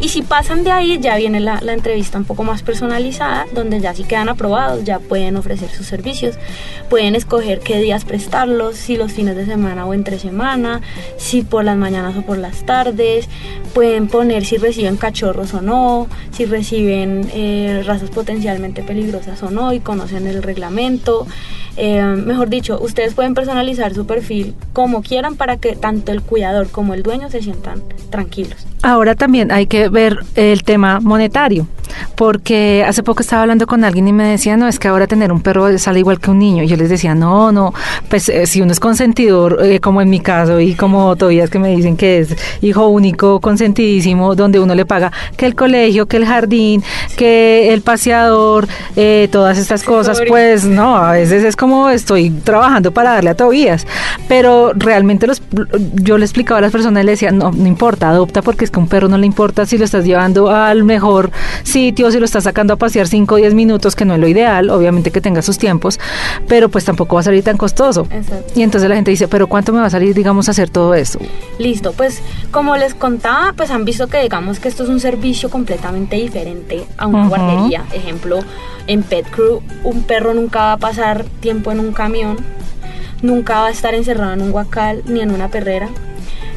Y 0.00 0.08
si 0.08 0.22
pasan 0.22 0.64
de 0.64 0.70
ahí, 0.70 0.98
ya 1.00 1.16
viene 1.16 1.40
la, 1.40 1.60
la 1.60 1.72
entrevista 1.72 2.18
un 2.18 2.24
poco 2.24 2.44
más 2.44 2.62
personalizada, 2.62 3.46
donde 3.54 3.80
ya 3.80 3.94
si 3.94 4.04
quedan 4.04 4.28
aprobados, 4.28 4.84
ya 4.84 4.98
pueden 4.98 5.36
ofrecer 5.36 5.70
sus 5.70 5.86
servicios, 5.86 6.36
pueden 6.88 7.14
escoger 7.14 7.60
qué 7.60 7.80
días 7.80 8.04
prestarlos, 8.04 8.76
si 8.76 8.96
los 8.96 9.12
fines 9.12 9.36
de 9.36 9.46
semana 9.46 9.86
o 9.86 9.94
entre 9.94 10.18
semana, 10.18 10.80
si 11.16 11.42
por 11.42 11.64
las 11.64 11.76
mañanas 11.76 12.16
o 12.16 12.22
por 12.22 12.38
las 12.38 12.64
tardes, 12.66 13.28
pueden 13.72 14.08
poner 14.08 14.44
si 14.44 14.56
reciben 14.56 14.96
cachorros 14.96 15.54
o 15.54 15.60
no, 15.60 16.08
si 16.32 16.44
reciben 16.44 17.28
eh, 17.32 17.82
razas 17.84 18.10
potencialmente 18.10 18.82
peligrosas 18.82 19.42
o 19.42 19.50
no 19.50 19.72
y 19.72 19.80
conocen 19.80 20.26
el 20.26 20.42
reglamento. 20.42 21.26
Eh, 21.76 22.02
mejor 22.02 22.48
dicho, 22.48 22.78
ustedes 22.80 23.14
pueden 23.14 23.34
personalizar 23.34 23.94
su 23.94 24.06
perfil 24.06 24.54
como 24.72 25.02
quieran 25.02 25.36
para 25.36 25.56
que 25.56 25.74
tanto 25.76 26.12
el 26.12 26.22
cuidador 26.22 26.68
como 26.70 26.94
el 26.94 27.02
dueño 27.02 27.30
se 27.30 27.42
sientan 27.42 27.82
tranquilos. 28.10 28.66
Ahora 28.82 29.14
también 29.14 29.50
hay 29.50 29.66
que 29.66 29.88
ver 29.88 30.18
el 30.34 30.62
tema 30.62 31.00
monetario, 31.00 31.66
porque 32.16 32.84
hace 32.86 33.02
poco 33.02 33.22
estaba 33.22 33.40
hablando 33.40 33.66
con 33.66 33.82
alguien 33.82 34.06
y 34.08 34.12
me 34.12 34.24
decía, 34.24 34.58
no, 34.58 34.68
es 34.68 34.78
que 34.78 34.88
ahora 34.88 35.06
tener 35.06 35.32
un 35.32 35.40
perro 35.40 35.78
sale 35.78 36.00
igual 36.00 36.20
que 36.20 36.30
un 36.30 36.38
niño. 36.38 36.62
Y 36.62 36.68
yo 36.68 36.76
les 36.76 36.90
decía, 36.90 37.14
no, 37.14 37.50
no, 37.50 37.72
pues 38.10 38.28
eh, 38.28 38.46
si 38.46 38.60
uno 38.60 38.72
es 38.72 38.80
consentidor, 38.80 39.58
eh, 39.64 39.80
como 39.80 40.02
en 40.02 40.10
mi 40.10 40.20
caso, 40.20 40.60
y 40.60 40.74
como 40.74 41.16
todavía 41.16 41.44
es 41.44 41.50
que 41.50 41.58
me 41.58 41.74
dicen 41.74 41.96
que 41.96 42.18
es 42.18 42.36
hijo 42.60 42.88
único, 42.88 43.40
consentidísimo, 43.40 44.34
donde 44.34 44.60
uno 44.60 44.74
le 44.74 44.84
paga 44.84 45.12
que 45.38 45.46
el 45.46 45.54
colegio, 45.54 46.04
que 46.04 46.18
el 46.18 46.26
jardín, 46.26 46.82
que 47.16 47.72
el 47.72 47.80
paseador, 47.80 48.68
eh, 48.96 49.30
todas 49.32 49.56
estas 49.56 49.82
cosas, 49.82 50.20
pues 50.28 50.66
no, 50.66 50.94
a 50.94 51.12
veces 51.12 51.42
es 51.42 51.56
como 51.56 51.63
estoy 51.90 52.30
trabajando 52.30 52.92
para 52.92 53.12
darle 53.12 53.30
a 53.30 53.34
Tobías, 53.34 53.86
pero 54.28 54.72
realmente 54.74 55.26
los, 55.26 55.42
yo 55.94 56.18
le 56.18 56.24
explicaba 56.24 56.58
a 56.58 56.60
las 56.60 56.72
personas 56.72 57.02
y 57.02 57.06
le 57.06 57.12
decía, 57.12 57.30
no, 57.30 57.50
no 57.52 57.66
importa, 57.66 58.10
adopta 58.10 58.42
porque 58.42 58.64
es 58.64 58.70
que 58.70 58.78
a 58.78 58.82
un 58.82 58.88
perro 58.88 59.08
no 59.08 59.18
le 59.18 59.26
importa 59.26 59.66
si 59.66 59.78
lo 59.78 59.84
estás 59.84 60.04
llevando 60.04 60.50
al 60.50 60.84
mejor 60.84 61.30
sitio, 61.62 62.10
si 62.10 62.18
lo 62.18 62.24
estás 62.24 62.44
sacando 62.44 62.74
a 62.74 62.76
pasear 62.76 63.08
5 63.08 63.34
o 63.34 63.38
10 63.38 63.54
minutos, 63.54 63.96
que 63.96 64.04
no 64.04 64.14
es 64.14 64.20
lo 64.20 64.28
ideal, 64.28 64.70
obviamente 64.70 65.10
que 65.10 65.20
tenga 65.20 65.42
sus 65.42 65.58
tiempos, 65.58 65.98
pero 66.48 66.68
pues 66.68 66.84
tampoco 66.84 67.16
va 67.16 67.20
a 67.20 67.24
salir 67.24 67.42
tan 67.42 67.56
costoso. 67.56 68.06
Exacto. 68.10 68.52
Y 68.54 68.62
entonces 68.62 68.88
la 68.88 68.96
gente 68.96 69.10
dice, 69.10 69.28
pero 69.28 69.46
¿cuánto 69.46 69.72
me 69.72 69.80
va 69.80 69.86
a 69.86 69.90
salir, 69.90 70.14
digamos, 70.14 70.48
hacer 70.48 70.70
todo 70.70 70.94
eso? 70.94 71.18
Listo, 71.58 71.92
pues 71.92 72.20
como 72.50 72.76
les 72.76 72.94
contaba, 72.94 73.52
pues 73.56 73.70
han 73.70 73.84
visto 73.84 74.06
que 74.08 74.20
digamos 74.20 74.58
que 74.58 74.68
esto 74.68 74.84
es 74.84 74.88
un 74.88 75.00
servicio 75.00 75.50
completamente 75.50 76.16
diferente 76.16 76.84
a 76.98 77.06
una 77.06 77.28
guardería. 77.28 77.84
Ejemplo, 77.92 78.40
en 78.86 79.02
Pet 79.02 79.26
Crew 79.30 79.62
un 79.82 80.02
perro 80.02 80.34
nunca 80.34 80.60
va 80.60 80.72
a 80.72 80.76
pasar 80.76 81.24
tiempo 81.40 81.53
en 81.64 81.80
un 81.80 81.92
camión, 81.92 82.36
nunca 83.22 83.60
va 83.60 83.66
a 83.68 83.70
estar 83.70 83.94
encerrado 83.94 84.32
en 84.32 84.42
un 84.42 84.52
guacal 84.52 85.02
ni 85.06 85.20
en 85.20 85.30
una 85.30 85.48
perrera, 85.48 85.88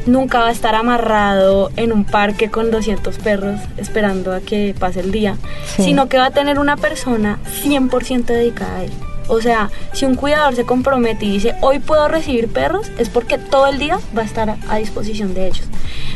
nunca 0.05 0.39
va 0.39 0.47
a 0.47 0.51
estar 0.51 0.75
amarrado 0.75 1.69
en 1.75 1.91
un 1.91 2.05
parque 2.05 2.49
con 2.49 2.71
200 2.71 3.17
perros 3.19 3.59
esperando 3.77 4.33
a 4.33 4.39
que 4.39 4.73
pase 4.77 4.99
el 5.01 5.11
día, 5.11 5.35
Sí. 5.75 5.83
sino 5.83 6.07
que 6.09 6.17
va 6.17 6.27
a 6.27 6.31
tener 6.31 6.59
una 6.59 6.77
persona 6.77 7.39
100% 7.63 8.25
dedicada 8.33 8.77
a 8.77 8.83
él. 8.85 8.91
O 9.29 9.41
sea, 9.41 9.69
si 9.91 10.05
un 10.05 10.15
cuidador 10.15 10.55
se 10.55 10.63
compromete 10.63 11.25
y 11.25 11.31
dice, 11.33 11.55
hoy 11.59 11.79
puedo 11.79 12.07
recibir 12.07 12.47
perros, 12.47 12.89
es 12.97 13.09
porque 13.09 13.37
todo 13.37 13.67
el 13.67 13.77
día 13.77 13.99
va 14.17 14.21
a 14.21 14.25
estar 14.25 14.49
a, 14.49 14.57
a 14.69 14.77
disposición 14.77 15.33
de 15.33 15.47
ellos. 15.47 15.65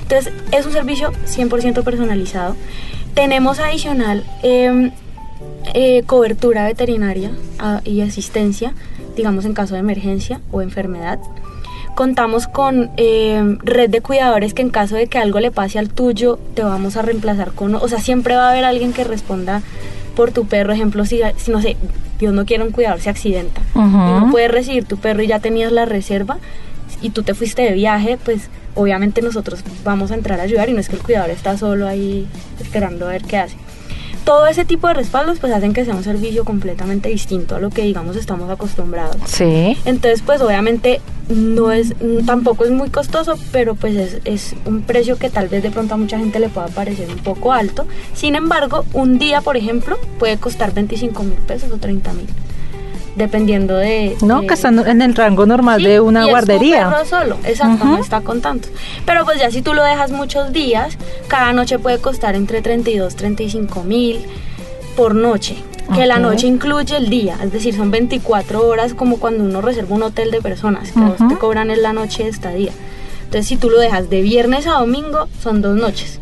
Entonces, 0.04 0.32
es 0.54 0.66
un 0.66 0.72
servicio 0.72 1.12
100% 1.28 1.84
personalizado. 1.84 2.56
Tenemos 3.14 3.60
adicional 3.60 4.24
em, 4.44 4.92
eh, 5.74 6.04
cobertura 6.06 6.66
veterinaria 6.66 7.32
ah, 7.60 7.82
y 7.84 8.02
asistencia, 8.02 8.74
digamos 9.16 9.46
en 9.46 9.54
caso 9.54 9.74
de 9.76 9.80
emergencia 9.80 10.42
o 10.52 10.62
enfermedad. 10.62 11.20
Contamos 11.96 12.48
con 12.48 12.90
em, 12.98 13.60
red 13.60 13.90
de 13.90 14.02
cuidadores 14.02 14.54
que 14.54 14.62
en 14.62 14.70
caso 14.70 14.96
de 14.96 15.08
que 15.08 15.18
algo 15.18 15.40
le 15.40 15.52
pase 15.52 15.78
al 15.78 15.90
tuyo, 15.90 16.40
te 16.56 16.64
vamos 16.64 16.96
a 16.96 17.02
reemplazar 17.02 17.52
con... 17.52 17.76
O 17.76 17.88
sea, 17.88 18.00
siempre 18.00 18.36
va 18.36 18.48
a 18.48 18.52
haber 18.52 18.64
alguien 18.64 18.94
que 18.94 19.04
responda 19.04 19.62
por 20.16 20.32
tu 20.32 20.46
perro. 20.46 20.72
Ejemplo, 20.72 21.06
si, 21.06 21.20
si 21.38 21.52
no 21.52 21.62
sé, 21.62 21.76
Dios 22.18 22.34
no 22.34 22.46
quiere 22.46 22.64
un 22.64 22.72
cuidador, 22.72 23.02
se 23.02 23.10
accidenta 23.10 23.62
y 23.76 23.80
no 23.80 24.30
puedes 24.32 24.52
recibir 24.52 24.86
tu 24.86 24.98
perro 24.98 25.22
y 25.22 25.28
ya 25.28 25.40
tenías 25.40 25.72
la 25.72 25.86
reserva 25.86 26.38
y 27.02 27.10
tú 27.10 27.24
te 27.24 27.34
fuiste 27.34 27.64
de 27.64 27.74
viaje, 27.74 28.18
pues 28.24 28.50
obviamente 28.76 29.22
nosotros 29.22 29.64
vamos 29.84 30.12
a 30.12 30.16
entrar 30.16 30.40
a 30.40 30.44
ayudar 30.44 30.70
y 30.70 30.74
no 30.74 30.80
es 30.80 30.88
que 30.88 30.96
el 30.96 31.02
cuidador 31.02 31.32
está 31.32 31.58
solo 31.58 31.88
ahí 31.88 32.28
esperando 32.60 33.08
a 33.08 33.10
ver 33.10 33.24
qué 33.24 33.38
hace. 33.38 33.58
Todo 34.26 34.48
ese 34.48 34.66
tipo 34.66 34.88
de 34.88 34.94
respaldos 34.94 35.40
pues 35.40 35.52
hacen 35.54 35.74
que 35.74 35.84
sea 35.86 35.96
un 35.96 36.04
servicio 36.04 36.46
completamente 36.46 37.10
distinto 37.10 37.56
a 37.56 37.60
lo 37.60 37.70
que 37.70 37.82
digamos 37.84 38.16
estamos 38.16 38.50
acostumbrados. 38.50 39.18
Sí. 39.26 39.78
Entonces, 39.86 40.22
pues 40.26 40.42
obviamente 40.42 41.02
no 41.30 41.72
es, 41.72 41.94
tampoco 42.26 42.66
es 42.66 42.72
muy 42.72 42.90
costoso, 42.90 43.38
pero 43.52 43.76
pues 43.76 43.96
es, 43.96 44.22
es 44.26 44.56
un 44.66 44.82
precio 44.82 45.18
que 45.18 45.30
tal 45.30 45.48
vez 45.48 45.64
de 45.64 45.72
pronto 45.72 45.94
a 45.94 45.98
mucha 45.98 46.18
gente 46.20 46.40
le 46.40 46.50
pueda 46.50 46.68
parecer 46.68 47.10
un 47.10 47.20
poco 47.20 47.54
alto. 47.54 47.86
Sin 48.14 48.36
embargo, 48.36 48.86
un 48.94 49.18
día, 49.18 49.42
por 49.42 49.58
ejemplo, 49.58 49.98
puede 50.20 50.38
costar 50.38 50.74
25 50.74 51.24
mil 51.24 51.38
pesos 51.40 51.72
o 51.72 51.78
30 51.78 52.14
mil, 52.14 52.28
dependiendo 53.16 53.76
de... 53.76 54.16
No, 54.22 54.42
de- 54.42 54.48
que 54.48 54.54
están 54.54 54.80
en 54.88 55.02
el 55.02 55.16
rango 55.16 55.46
normal 55.46 55.80
Sí, 55.82 55.88
de 55.88 56.00
una 56.00 56.26
y 56.28 56.30
guardería. 56.30 56.78
Es 56.78 56.84
tu 56.86 56.90
perro 56.92 57.06
solo, 57.06 57.38
exacto, 57.46 57.86
no 57.86 57.98
está 57.98 58.22
con 58.22 58.42
tantos. 58.42 58.72
Pero 59.06 59.26
pues 59.26 59.40
ya 59.40 59.52
si 59.52 59.62
tú 59.62 59.74
lo 59.74 59.84
dejas 59.84 60.12
muchos 60.12 60.52
días, 60.54 60.98
cada 61.28 61.54
noche 61.54 61.80
puede 61.80 61.98
costar 62.00 62.36
entre 62.36 62.62
32, 62.62 63.16
35 63.16 63.84
mil 63.84 64.20
por 64.96 65.16
noche. 65.16 65.56
que 65.94 66.06
la 66.06 66.20
noche 66.20 66.48
incluye 66.48 66.96
el 66.96 67.10
día, 67.10 67.36
es 67.44 67.52
decir, 67.52 67.76
son 67.76 67.92
24 67.92 68.66
horas 68.66 68.94
como 68.94 69.18
cuando 69.20 69.44
uno 69.44 69.60
reserva 69.62 69.94
un 69.96 70.04
hotel 70.04 70.32
de 70.32 70.42
personas, 70.42 70.92
que 70.94 71.00
vos 71.02 71.20
Ujú. 71.20 71.28
te 71.28 71.36
cobran 71.38 71.70
en 71.70 71.82
la 71.82 71.92
noche 71.92 72.24
de 72.24 72.30
estadía. 72.30 72.72
Entonces, 73.26 73.48
si 73.48 73.58
tú 73.58 73.70
lo 73.70 73.78
dejas 73.78 74.10
de 74.10 74.22
viernes 74.22 74.68
a 74.68 74.72
domingo, 74.80 75.28
son 75.42 75.62
dos 75.62 75.76
noches. 75.76 76.20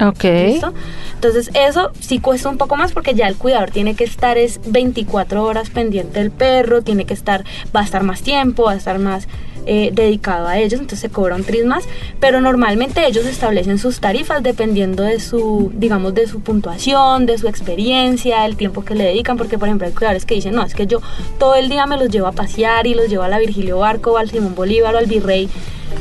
Ok. 0.00 0.24
Entonces 0.24 1.50
eso 1.54 1.92
sí 2.00 2.18
cuesta 2.18 2.48
un 2.48 2.58
poco 2.58 2.76
más 2.76 2.92
porque 2.92 3.14
ya 3.14 3.28
el 3.28 3.36
cuidador 3.36 3.70
tiene 3.70 3.94
que 3.94 4.04
estar 4.04 4.36
es 4.38 4.60
24 4.66 5.42
horas 5.42 5.70
pendiente 5.70 6.18
del 6.18 6.30
perro, 6.30 6.82
tiene 6.82 7.04
que 7.04 7.14
estar, 7.14 7.44
va 7.74 7.80
a 7.80 7.84
estar 7.84 8.02
más 8.02 8.22
tiempo, 8.22 8.64
va 8.64 8.72
a 8.72 8.76
estar 8.76 8.98
más 8.98 9.28
eh, 9.66 9.90
dedicado 9.94 10.46
a 10.46 10.58
ellos, 10.58 10.74
entonces 10.74 11.00
se 11.00 11.08
cobra 11.08 11.36
un 11.36 11.44
tris 11.44 11.64
más, 11.64 11.84
pero 12.20 12.42
normalmente 12.42 13.06
ellos 13.06 13.24
establecen 13.24 13.78
sus 13.78 13.98
tarifas 13.98 14.42
dependiendo 14.42 15.04
de 15.04 15.20
su, 15.20 15.72
digamos, 15.74 16.12
de 16.12 16.26
su 16.26 16.40
puntuación, 16.40 17.24
de 17.24 17.38
su 17.38 17.48
experiencia, 17.48 18.44
el 18.44 18.56
tiempo 18.56 18.84
que 18.84 18.94
le 18.94 19.04
dedican, 19.04 19.38
porque 19.38 19.56
por 19.56 19.68
ejemplo 19.68 19.86
hay 19.86 19.94
cuidadores 19.94 20.26
que 20.26 20.34
dicen, 20.34 20.54
no, 20.54 20.64
es 20.64 20.74
que 20.74 20.86
yo 20.86 21.00
todo 21.38 21.54
el 21.54 21.70
día 21.70 21.86
me 21.86 21.96
los 21.96 22.10
llevo 22.10 22.26
a 22.26 22.32
pasear 22.32 22.86
y 22.86 22.94
los 22.94 23.08
llevo 23.08 23.22
a 23.22 23.28
la 23.28 23.38
Virgilio 23.38 23.78
Barco, 23.78 24.18
al 24.18 24.28
Simón 24.28 24.54
Bolívar 24.54 24.94
o 24.96 24.98
al 24.98 25.06
Virrey, 25.06 25.48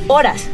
horas. 0.09 0.49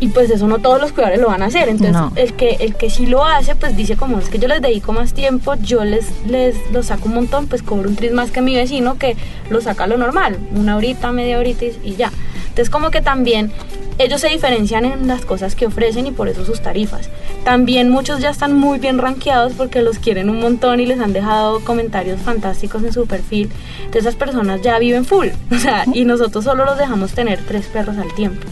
Y 0.00 0.08
pues 0.08 0.28
eso 0.30 0.46
no 0.48 0.58
todos 0.58 0.80
los 0.80 0.92
cuidadores 0.92 1.20
lo 1.20 1.28
van 1.28 1.42
a 1.42 1.46
hacer. 1.46 1.68
Entonces, 1.68 1.92
No. 1.94 2.12
el 2.16 2.34
que 2.34 2.56
el 2.60 2.74
que 2.74 2.90
sí 2.90 3.06
lo 3.06 3.24
hace, 3.24 3.54
pues 3.54 3.76
dice 3.76 3.96
como 3.96 4.18
es 4.18 4.28
que 4.28 4.38
yo 4.38 4.48
les 4.48 4.60
dedico 4.60 4.92
más 4.92 5.14
tiempo, 5.14 5.54
yo 5.54 5.84
les 5.84 6.06
les 6.26 6.56
lo 6.72 6.82
saco 6.82 7.08
un 7.08 7.14
montón, 7.14 7.46
pues 7.46 7.62
cobro 7.62 7.88
un 7.88 7.96
tris 7.96 8.12
más 8.12 8.30
que 8.30 8.40
mi 8.42 8.54
vecino 8.54 8.98
que 8.98 9.16
lo 9.50 9.60
saca 9.60 9.86
lo 9.86 9.96
normal, 9.96 10.36
una 10.54 10.76
horita, 10.76 11.12
media 11.12 11.38
horita 11.38 11.64
y, 11.64 11.78
y 11.84 11.96
ya. 11.96 12.10
Entonces, 12.48 12.70
como 12.70 12.90
que 12.90 13.00
también 13.02 13.50
ellos 13.98 14.20
se 14.20 14.28
diferencian 14.28 14.84
en 14.84 15.06
las 15.08 15.24
cosas 15.24 15.54
que 15.54 15.66
ofrecen 15.66 16.06
y 16.06 16.10
por 16.12 16.28
eso 16.28 16.44
sus 16.44 16.60
tarifas. 16.60 17.08
También 17.44 17.90
muchos 17.90 18.20
ya 18.20 18.30
están 18.30 18.56
muy 18.56 18.78
bien 18.80 18.98
rankeados 18.98 19.52
porque 19.54 19.82
los 19.82 19.98
quieren 19.98 20.28
un 20.30 20.40
montón 20.40 20.80
y 20.80 20.86
les 20.86 20.98
han 21.00 21.12
dejado 21.12 21.60
comentarios 21.64 22.20
fantásticos 22.20 22.82
en 22.82 22.92
su 22.92 23.06
perfil. 23.06 23.50
Entonces 23.78 24.02
esas 24.02 24.16
personas 24.16 24.60
ya 24.62 24.78
viven 24.78 25.04
full. 25.04 25.28
O 25.52 25.58
sea, 25.58 25.84
y 25.92 26.04
nosotros 26.04 26.44
solo 26.44 26.64
los 26.64 26.78
dejamos 26.78 27.12
tener 27.12 27.40
tres 27.46 27.66
perros 27.66 27.96
al 27.98 28.12
tiempo. 28.14 28.46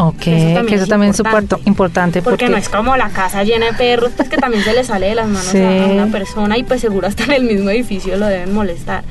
Ok, 0.00 0.28
Eso 0.28 0.64
que 0.66 0.74
eso 0.76 0.84
es 0.84 0.88
también 0.88 1.10
es 1.10 1.16
súper 1.16 1.44
importante. 1.64 2.22
Porque, 2.22 2.44
porque, 2.44 2.48
no 2.48 2.56
es 2.56 2.68
como 2.68 2.96
la 2.96 3.08
casa 3.10 3.42
llena 3.42 3.66
de 3.66 3.72
perros, 3.72 4.12
pues 4.16 4.28
que 4.28 4.36
también 4.36 4.62
se 4.62 4.72
le 4.72 4.84
sale 4.84 5.08
de 5.08 5.16
las 5.16 5.26
manos 5.26 5.42
Sí. 5.50 5.58
a 5.58 5.86
una 5.86 6.06
persona 6.06 6.56
y 6.56 6.62
pues 6.62 6.80
seguro 6.80 7.08
hasta 7.08 7.24
en 7.24 7.32
el 7.32 7.42
mismo 7.42 7.68
edificio 7.70 8.16
lo 8.16 8.26
deben 8.26 8.54
molestar. 8.54 9.02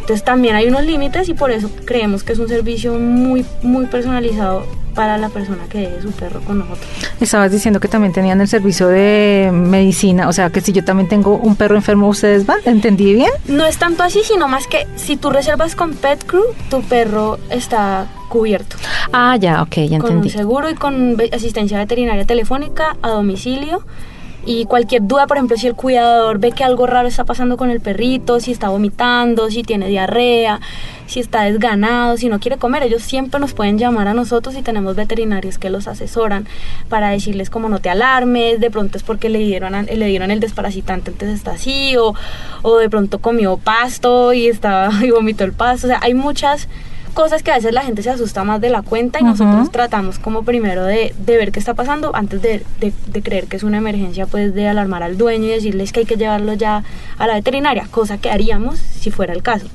Entonces 0.00 0.24
también 0.24 0.56
hay 0.56 0.66
unos 0.66 0.82
límites 0.84 1.28
y 1.28 1.34
por 1.34 1.52
eso 1.52 1.70
creemos 1.84 2.24
que 2.24 2.32
es 2.32 2.40
un 2.40 2.48
servicio 2.48 2.94
muy, 2.94 3.46
muy 3.62 3.86
personalizado 3.86 4.66
para 4.94 5.18
la 5.18 5.28
persona 5.28 5.64
que 5.68 5.78
deje 5.78 6.02
su 6.02 6.10
perro 6.12 6.40
con 6.40 6.58
nosotros. 6.60 6.86
estabas 7.20 7.50
diciendo 7.50 7.80
que 7.80 7.88
también 7.88 8.12
tenían 8.12 8.40
el 8.40 8.48
servicio 8.48 8.88
de 8.88 9.50
medicina, 9.52 10.28
o 10.28 10.32
sea 10.32 10.50
que 10.50 10.60
si 10.60 10.72
yo 10.72 10.84
también 10.84 11.08
tengo 11.08 11.36
un 11.36 11.56
perro 11.56 11.76
enfermo, 11.76 12.08
¿ustedes 12.08 12.46
van? 12.46 12.58
¿Entendí 12.64 13.14
bien? 13.14 13.30
No 13.46 13.64
es 13.64 13.78
tanto 13.78 14.02
así, 14.02 14.20
sino 14.24 14.48
más 14.48 14.66
que 14.66 14.86
si 14.96 15.16
tú 15.16 15.30
reservas 15.30 15.74
con 15.74 15.94
Pet 15.94 16.24
Crew, 16.24 16.44
tu 16.70 16.82
perro 16.82 17.38
está 17.50 18.06
cubierto. 18.28 18.76
Ah, 19.12 19.36
ya, 19.36 19.62
ok, 19.62 19.74
ya 19.88 19.98
con 19.98 20.10
un 20.10 20.16
entendí. 20.18 20.30
seguro 20.30 20.70
y 20.70 20.74
con 20.74 21.16
asistencia 21.32 21.78
veterinaria 21.78 22.24
telefónica 22.24 22.96
a 23.02 23.10
domicilio. 23.10 23.82
Y 24.44 24.64
cualquier 24.64 25.06
duda, 25.06 25.28
por 25.28 25.36
ejemplo, 25.36 25.56
si 25.56 25.68
el 25.68 25.74
cuidador 25.74 26.38
ve 26.38 26.50
que 26.50 26.64
algo 26.64 26.86
raro 26.86 27.06
está 27.06 27.24
pasando 27.24 27.56
con 27.56 27.70
el 27.70 27.80
perrito, 27.80 28.40
si 28.40 28.50
está 28.50 28.70
vomitando, 28.70 29.48
si 29.50 29.62
tiene 29.62 29.86
diarrea, 29.86 30.60
si 31.12 31.20
está 31.20 31.42
desganado, 31.42 32.16
si 32.16 32.28
no 32.28 32.40
quiere 32.40 32.56
comer, 32.56 32.82
ellos 32.82 33.02
siempre 33.02 33.38
nos 33.40 33.52
pueden 33.54 33.78
llamar 33.78 34.08
a 34.08 34.14
nosotros 34.14 34.54
y 34.56 34.62
tenemos 34.62 34.96
veterinarios 34.96 35.58
que 35.58 35.70
los 35.70 35.86
asesoran 35.88 36.46
para 36.88 37.10
decirles 37.10 37.50
como 37.50 37.68
no 37.68 37.78
te 37.80 37.90
alarmes, 37.90 38.58
de 38.60 38.70
pronto 38.70 38.96
es 38.98 39.04
porque 39.04 39.28
le 39.28 39.38
dieron, 39.38 39.74
a- 39.74 39.82
le 39.82 40.06
dieron 40.06 40.30
el 40.30 40.40
desparasitante, 40.40 41.10
entonces 41.10 41.36
está 41.36 41.52
así, 41.52 41.96
o, 41.96 42.14
o 42.62 42.76
de 42.78 42.88
pronto 42.90 43.18
comió 43.18 43.56
pasto 43.56 44.32
y, 44.32 44.46
estaba, 44.48 44.90
y 45.04 45.10
vomitó 45.10 45.44
el 45.44 45.52
pasto. 45.52 45.86
O 45.86 45.90
sea, 45.90 46.00
hay 46.02 46.14
muchas 46.14 46.68
cosas 47.14 47.42
que 47.42 47.50
a 47.50 47.56
veces 47.56 47.74
la 47.74 47.82
gente 47.82 48.02
se 48.02 48.08
asusta 48.08 48.42
más 48.42 48.58
de 48.62 48.70
la 48.70 48.80
cuenta 48.80 49.20
y 49.20 49.22
nosotros 49.24 49.70
tratamos 49.70 50.18
como 50.18 50.44
primero 50.44 50.84
de, 50.84 51.14
de 51.18 51.36
ver 51.36 51.52
qué 51.52 51.58
está 51.60 51.74
pasando 51.74 52.16
antes 52.16 52.40
de, 52.40 52.64
de- 52.80 52.94
de 53.06 53.22
creer 53.22 53.48
que 53.48 53.56
es 53.56 53.62
una 53.64 53.76
emergencia, 53.76 54.26
pues 54.26 54.54
de 54.54 54.66
alarmar 54.66 55.02
al 55.02 55.18
dueño 55.18 55.44
y 55.44 55.50
decirles 55.50 55.92
que 55.92 56.00
hay 56.00 56.06
que 56.06 56.16
llevarlo 56.16 56.54
ya 56.54 56.84
a 57.18 57.26
la 57.26 57.34
veterinaria, 57.34 57.86
cosa 57.90 58.16
que 58.16 58.30
haríamos 58.30 58.78
si 58.78 59.10
fuera 59.10 59.34
el 59.34 59.42
caso. 59.42 59.66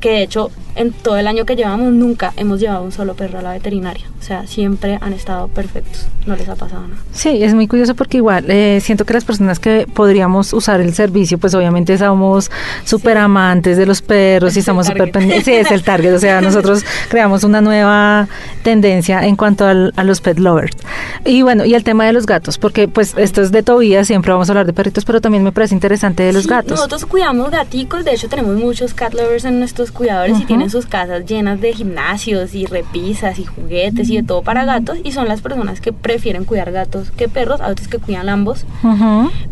Que 0.00 0.10
de 0.10 0.22
hecho 0.22 0.50
en 0.74 0.92
todo 0.92 1.16
el 1.16 1.26
año 1.26 1.46
que 1.46 1.56
llevamos 1.56 1.90
nunca 1.92 2.34
hemos 2.36 2.60
llevado 2.60 2.82
un 2.82 2.92
solo 2.92 3.14
perro 3.14 3.38
a 3.38 3.42
la 3.42 3.52
veterinaria. 3.52 4.04
O 4.20 4.22
sea, 4.22 4.46
siempre 4.46 4.98
han 5.00 5.12
estado 5.14 5.48
perfectos, 5.48 6.06
no 6.26 6.36
les 6.36 6.48
ha 6.48 6.54
pasado 6.56 6.82
nada. 6.82 7.00
Sí, 7.12 7.42
es 7.42 7.54
muy 7.54 7.66
curioso 7.66 7.94
porque 7.94 8.18
igual 8.18 8.44
eh, 8.50 8.80
siento 8.82 9.04
que 9.06 9.14
las 9.14 9.24
personas 9.24 9.58
que 9.58 9.86
podríamos 9.94 10.52
usar 10.52 10.80
el 10.80 10.92
servicio, 10.94 11.38
pues 11.38 11.54
obviamente 11.54 11.96
somos 11.96 12.50
súper 12.84 13.16
amantes 13.18 13.76
de 13.78 13.86
los 13.86 14.02
perros 14.02 14.50
Es 14.50 14.56
y 14.56 14.60
estamos 14.60 14.86
súper 14.86 15.10
pendientes. 15.12 15.44
Sí, 15.44 15.52
es 15.54 15.70
el 15.70 15.82
target. 15.82 16.12
O 16.14 16.18
sea, 16.18 16.40
nosotros 16.42 16.84
creamos 17.08 17.42
una 17.44 17.60
nueva 17.62 18.28
tendencia 18.62 19.24
en 19.26 19.36
cuanto 19.36 19.64
al- 19.66 19.92
a 19.96 20.04
los 20.04 20.20
pet 20.20 20.38
lovers. 20.38 20.76
Y 21.24 21.42
bueno, 21.42 21.64
y 21.64 21.74
el 21.74 21.84
tema 21.84 22.04
de 22.04 22.12
los 22.12 22.26
gatos, 22.26 22.58
porque 22.58 22.88
pues 22.88 23.14
esto 23.16 23.40
es 23.42 23.50
de 23.52 23.62
Tobías, 23.62 24.06
siempre 24.08 24.32
vamos 24.32 24.48
a 24.48 24.52
hablar 24.52 24.66
de 24.66 24.72
perritos, 24.72 25.04
pero 25.04 25.20
también 25.20 25.42
me 25.44 25.52
parece 25.52 25.74
interesante 25.74 26.22
de 26.24 26.32
los 26.32 26.42
Sí, 26.42 26.48
gatos. 26.50 26.72
Nosotros 26.72 27.06
cuidamos 27.06 27.50
gaticos, 27.50 28.04
de 28.04 28.12
hecho 28.12 28.28
tenemos 28.28 28.56
muchos 28.56 28.92
cat 28.92 29.14
lovers 29.14 29.44
en 29.44 29.58
nuestros 29.58 29.90
cuidadores 29.96 30.34
y 30.34 30.38
Ujú. 30.40 30.46
tienen 30.46 30.70
sus 30.70 30.86
casas 30.86 31.24
llenas 31.26 31.60
de 31.60 31.72
gimnasios 31.72 32.54
y 32.54 32.66
repisas 32.66 33.38
y 33.38 33.44
juguetes 33.44 34.08
y 34.10 34.16
de 34.16 34.22
todo 34.22 34.42
para 34.42 34.64
gatos 34.64 34.98
y 35.02 35.12
son 35.12 35.26
las 35.28 35.40
personas 35.40 35.80
que 35.80 35.92
prefieren 35.92 36.44
cuidar 36.44 36.70
gatos 36.72 37.10
que 37.10 37.28
perros, 37.28 37.60
a 37.60 37.68
otros 37.68 37.88
que 37.88 37.98
cuidan 37.98 38.28
ambos, 38.28 38.64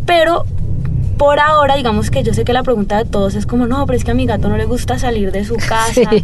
pero 0.06 0.44
por 1.16 1.38
ahora 1.40 1.76
digamos 1.76 2.10
que 2.10 2.22
yo 2.22 2.34
sé 2.34 2.44
que 2.44 2.52
la 2.52 2.62
pregunta 2.62 2.98
de 2.98 3.04
todos 3.04 3.34
es 3.34 3.46
como, 3.46 3.66
no, 3.66 3.84
pero 3.86 3.96
es 3.96 4.04
que 4.04 4.10
a 4.10 4.14
mi 4.14 4.26
gato 4.26 4.48
no 4.48 4.56
le 4.56 4.64
gusta 4.64 4.98
salir 4.98 5.32
de 5.32 5.44
su 5.44 5.56
casa, 5.68 5.92
Sí. 6.10 6.22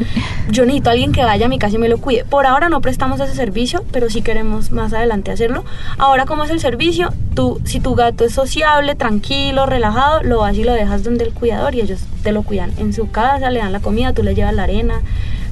yo 0.50 0.64
necesito 0.64 0.90
a 0.90 0.92
alguien 0.92 1.12
que 1.12 1.22
vaya 1.24 1.46
a 1.46 1.48
mi 1.48 1.58
casa 1.58 1.76
y 1.76 1.78
me 1.78 1.88
lo 1.88 1.98
cuide. 1.98 2.24
Por 2.24 2.46
ahora 2.46 2.68
no 2.68 2.80
prestamos 2.80 3.20
ese 3.20 3.34
servicio, 3.34 3.84
pero 3.92 4.10
sí 4.10 4.22
queremos 4.22 4.70
más 4.72 4.92
adelante 4.92 5.30
hacerlo. 5.30 5.64
Ahora, 5.98 6.26
¿cómo 6.26 6.44
es 6.44 6.50
el 6.50 6.60
servicio? 6.60 7.12
Tú, 7.34 7.60
si 7.64 7.80
tu 7.80 7.94
gato 7.94 8.24
es 8.24 8.32
sociable, 8.32 8.94
tranquilo, 8.94 9.66
relajado, 9.66 10.22
lo 10.22 10.40
vas 10.40 10.56
y 10.56 10.64
lo 10.64 10.72
dejas 10.72 11.02
donde 11.04 11.24
el 11.24 11.32
cuidador 11.32 11.74
y 11.74 11.80
ellos 11.80 12.00
te 12.22 12.32
lo 12.32 12.42
cuidan 12.42 12.72
en 12.78 12.92
su 12.92 13.10
casa, 13.10 13.50
le 13.50 13.60
dan 13.60 13.72
la 13.72 13.80
comida, 13.80 14.12
tú 14.12 14.22
le 14.22 14.34
llevas 14.34 14.54
la 14.54 14.64
arena, 14.64 15.00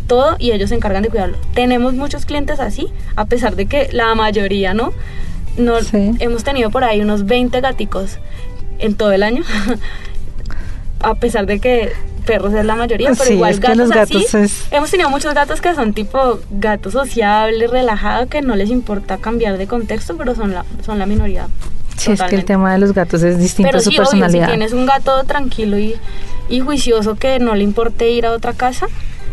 todo 0.07 0.37
y 0.39 0.53
ellos 0.53 0.71
se 0.71 0.75
encargan 0.75 1.03
de 1.03 1.11
cuidarlo. 1.11 1.37
Tenemos 1.55 1.95
muchos 1.95 2.27
clientes 2.27 2.61
así, 2.61 2.89
a 3.17 3.27
pesar 3.27 3.57
de 3.57 3.67
que 3.67 3.89
la 3.93 4.15
mayoría 4.15 4.75
no. 4.75 4.93
no 5.57 5.81
Sí. 5.83 6.13
Hemos 6.19 6.45
tenido 6.45 6.71
por 6.71 6.85
ahí 6.85 7.01
unos 7.01 7.27
20 7.27 7.61
gaticos 7.61 8.19
en 8.79 8.95
todo 8.95 9.13
el 9.13 9.23
año. 9.23 9.43
a 11.01 11.15
pesar 11.15 11.47
de 11.47 11.61
que 11.61 11.93
perros 12.27 12.53
es 12.55 12.65
la 12.65 12.75
mayoría, 12.75 13.11
pero 13.13 13.25
Sí, 13.25 13.35
igual 13.35 13.53
es 13.53 13.61
que 13.61 13.69
gatos, 13.69 13.79
los 13.79 13.91
gatos 13.91 14.25
así, 14.27 14.37
es- 14.39 14.65
Hemos 14.71 14.91
tenido 14.91 15.09
muchos 15.11 15.33
gatos 15.35 15.61
que 15.61 15.75
son 15.75 15.95
tipo 15.95 16.41
gatos 16.51 16.93
sociables, 16.93 17.71
relajados, 17.71 18.29
que 18.29 18.43
no 18.43 18.55
les 18.57 18.69
importa 18.71 19.17
cambiar 19.19 19.57
de 19.59 19.67
contexto, 19.67 20.17
pero 20.17 20.35
son 20.35 20.53
la, 20.53 20.65
son 20.85 20.99
la 20.99 21.07
minoría. 21.07 21.47
Sí, 21.97 21.97
es 21.97 22.05
que 22.05 22.11
el 22.13 22.17
totalmente. 22.19 22.47
tema 22.47 22.73
de 22.73 22.79
los 22.79 22.93
gatos 22.93 23.23
es 23.23 23.39
distinto 23.39 23.69
Pero 23.71 23.79
a 23.79 23.81
su 23.81 23.91
sí, 23.91 23.97
obvio, 23.97 24.07
si 24.07 24.11
personalidad. 24.19 24.49
tienes 24.49 24.73
un 24.73 24.87
gato 24.87 25.25
tranquilo 25.25 25.79
y, 25.79 25.95
y 26.49 26.61
juicioso 26.61 27.15
que 27.17 27.39
no 27.39 27.55
le 27.55 27.65
importe 27.65 28.11
ir 28.11 28.27
a 28.27 28.33
otra 28.33 28.53
casa, 28.53 28.87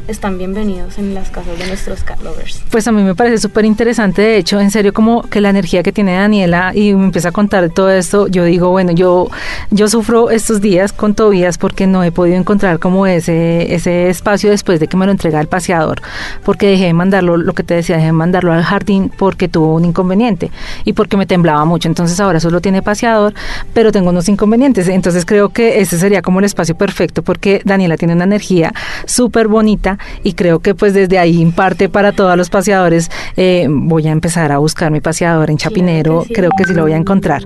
están 0.07 0.37
bienvenidos 0.37 0.97
en 0.99 1.13
las 1.13 1.29
casas 1.29 1.57
de 1.57 1.65
nuestros 1.67 2.03
cat 2.03 2.21
lovers. 2.21 2.63
Pues 2.69 2.87
a 2.87 2.91
mí 2.91 3.01
me 3.01 3.15
parece 3.15 3.39
súper 3.39 3.65
interesante, 3.65 4.21
de 4.21 4.37
hecho, 4.37 4.59
en 4.59 4.69
serio, 4.69 4.93
como 4.93 5.23
que 5.23 5.41
la 5.41 5.49
energía 5.49 5.83
que 5.83 5.91
tiene 5.91 6.13
Daniela 6.13 6.71
y 6.75 6.93
me 6.93 7.05
empieza 7.05 7.29
a 7.29 7.31
contar 7.31 7.69
todo 7.69 7.89
esto, 7.89 8.27
yo 8.27 8.43
digo, 8.43 8.69
bueno, 8.69 8.91
yo, 8.91 9.29
yo 9.71 9.87
sufro 9.87 10.29
estos 10.29 10.61
días 10.61 10.93
con 10.93 11.15
Tobías 11.15 11.57
porque 11.57 11.87
no 11.87 12.03
he 12.03 12.11
podido 12.11 12.37
encontrar 12.37 12.79
como 12.79 13.07
ese, 13.07 13.73
ese 13.73 14.09
espacio 14.09 14.49
después 14.49 14.79
de 14.79 14.87
que 14.87 14.97
me 14.97 15.05
lo 15.05 15.11
entrega 15.11 15.41
el 15.41 15.47
paseador, 15.47 16.01
porque 16.43 16.67
dejé 16.67 16.85
de 16.85 16.93
mandarlo, 16.93 17.37
lo 17.37 17.53
que 17.53 17.63
te 17.63 17.73
decía, 17.73 17.95
dejé 17.95 18.07
de 18.07 18.13
mandarlo 18.13 18.53
al 18.53 18.63
jardín 18.63 19.11
porque 19.17 19.47
tuvo 19.47 19.75
un 19.75 19.85
inconveniente 19.85 20.51
y 20.83 20.93
porque 20.93 21.17
me 21.17 21.25
temblaba 21.25 21.65
mucho, 21.65 21.87
entonces 21.87 22.19
ahora 22.19 22.39
solo 22.39 22.61
tiene 22.61 22.81
paseador, 22.81 23.33
pero 23.73 23.91
tengo 23.91 24.09
unos 24.09 24.29
inconvenientes, 24.29 24.87
entonces 24.87 25.25
creo 25.25 25.49
que 25.49 25.79
ese 25.79 25.97
sería 25.97 26.21
como 26.21 26.39
el 26.39 26.45
espacio 26.45 26.75
perfecto 26.75 27.23
porque 27.23 27.61
Daniela 27.65 27.97
tiene 27.97 28.13
una 28.13 28.25
energía 28.25 28.71
súper 29.05 29.47
bonita 29.47 29.94
y 30.23 30.33
creo 30.33 30.59
que 30.59 30.75
pues 30.75 30.93
desde 30.93 31.19
ahí 31.19 31.41
en 31.41 31.51
parte 31.51 31.89
para 31.89 32.11
todos 32.11 32.35
los 32.37 32.49
paseadores 32.49 33.09
eh, 33.37 33.67
voy 33.69 34.07
a 34.07 34.11
empezar 34.11 34.51
a 34.51 34.57
buscar 34.57 34.91
mi 34.91 35.01
paseador 35.01 35.49
en 35.49 35.57
Chapinero, 35.57 36.23
sí. 36.27 36.33
creo 36.33 36.51
que 36.57 36.65
sí 36.65 36.73
lo 36.73 36.83
voy 36.83 36.93
a 36.93 36.97
encontrar. 36.97 37.43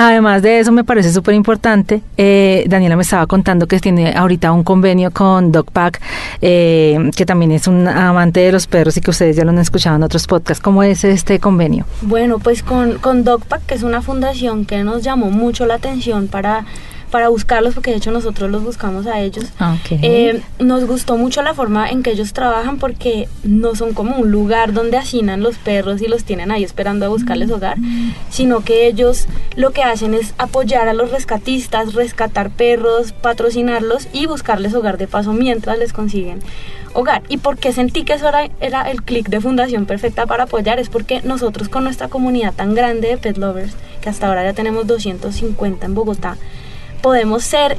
Además 0.00 0.42
de 0.42 0.60
eso, 0.60 0.70
me 0.70 0.84
parece 0.84 1.12
súper 1.12 1.34
importante. 1.34 2.02
eh, 2.16 2.64
Daniela 2.68 2.94
me 2.94 3.02
estaba 3.02 3.26
contando 3.26 3.66
que 3.66 3.80
tiene 3.80 4.14
ahorita 4.16 4.52
un 4.52 4.62
convenio 4.62 5.10
con 5.10 5.50
Dogpack, 5.50 6.00
eh, 6.40 7.10
que 7.16 7.26
también 7.26 7.50
es 7.50 7.66
un 7.66 7.88
amante 7.88 8.38
de 8.38 8.52
los 8.52 8.68
perros 8.68 8.96
y 8.96 9.00
que 9.00 9.10
ustedes 9.10 9.34
ya 9.34 9.44
lo 9.44 9.50
han 9.50 9.58
escuchado 9.58 9.96
en 9.96 10.04
otros 10.04 10.28
podcasts. 10.28 10.62
¿Cómo 10.62 10.84
es 10.84 11.02
este 11.02 11.40
convenio? 11.40 11.84
Bueno, 12.02 12.38
pues 12.38 12.62
con, 12.62 12.98
con 12.98 13.24
Dogpack, 13.24 13.66
que 13.66 13.74
es 13.74 13.82
una 13.82 14.00
fundación 14.00 14.66
que 14.66 14.84
nos 14.84 15.02
llamó 15.02 15.32
mucho 15.32 15.66
la 15.66 15.74
atención 15.74 16.28
para, 16.28 16.64
para 17.08 17.28
buscarlos, 17.28 17.74
porque 17.74 17.90
de 17.90 17.96
hecho 17.96 18.10
nosotros 18.10 18.50
los 18.50 18.62
buscamos 18.62 19.06
a 19.06 19.20
ellos. 19.20 19.46
Ok. 19.60 19.98
Eh, 20.02 20.42
nos 20.58 20.84
gustó 20.84 21.16
mucho 21.16 21.42
la 21.42 21.54
forma 21.54 21.88
en 21.88 22.02
que 22.02 22.10
ellos 22.10 22.32
trabajan 22.32 22.78
porque 22.78 23.28
no 23.42 23.74
son 23.74 23.94
como 23.94 24.16
un 24.16 24.30
lugar 24.30 24.72
donde 24.72 24.96
hacinan 24.96 25.42
los 25.42 25.56
perros 25.56 26.02
y 26.02 26.08
los 26.08 26.24
tienen 26.24 26.50
ahí 26.50 26.64
esperando 26.64 27.06
a 27.06 27.08
buscarles 27.08 27.50
hogar, 27.50 27.76
sino 28.30 28.60
que 28.60 28.86
ellos 28.86 29.26
lo 29.56 29.72
que 29.72 29.82
hacen 29.82 30.14
es 30.14 30.34
apoyar 30.38 30.88
a 30.88 30.94
los 30.94 31.10
rescatistas, 31.10 31.94
rescatar 31.94 32.50
perros, 32.50 33.12
patrocinarlos 33.12 34.08
y 34.12 34.26
buscarles 34.26 34.74
hogar 34.74 34.98
de 34.98 35.08
paso 35.08 35.32
mientras 35.32 35.78
les 35.78 35.92
consiguen 35.92 36.40
hogar. 36.94 37.22
¿Y 37.28 37.38
por 37.38 37.58
qué 37.58 37.72
sentí 37.72 38.04
que 38.04 38.14
eso 38.14 38.28
era, 38.28 38.50
era 38.60 38.90
el 38.90 39.02
clic 39.02 39.28
de 39.28 39.40
Fundación 39.40 39.86
Perfecta 39.86 40.26
para 40.26 40.44
apoyar? 40.44 40.78
Es 40.78 40.88
porque 40.88 41.20
nosotros 41.22 41.68
con 41.68 41.84
nuestra 41.84 42.08
comunidad 42.08 42.54
tan 42.54 42.74
grande 42.74 43.08
de 43.08 43.18
pet 43.18 43.38
lovers, 43.38 43.74
que 44.00 44.08
hasta 44.08 44.26
ahora 44.26 44.44
ya 44.44 44.52
tenemos 44.52 44.86
250 44.86 45.86
en 45.86 45.94
Bogotá, 45.94 46.36
podemos 47.02 47.44
ser 47.44 47.76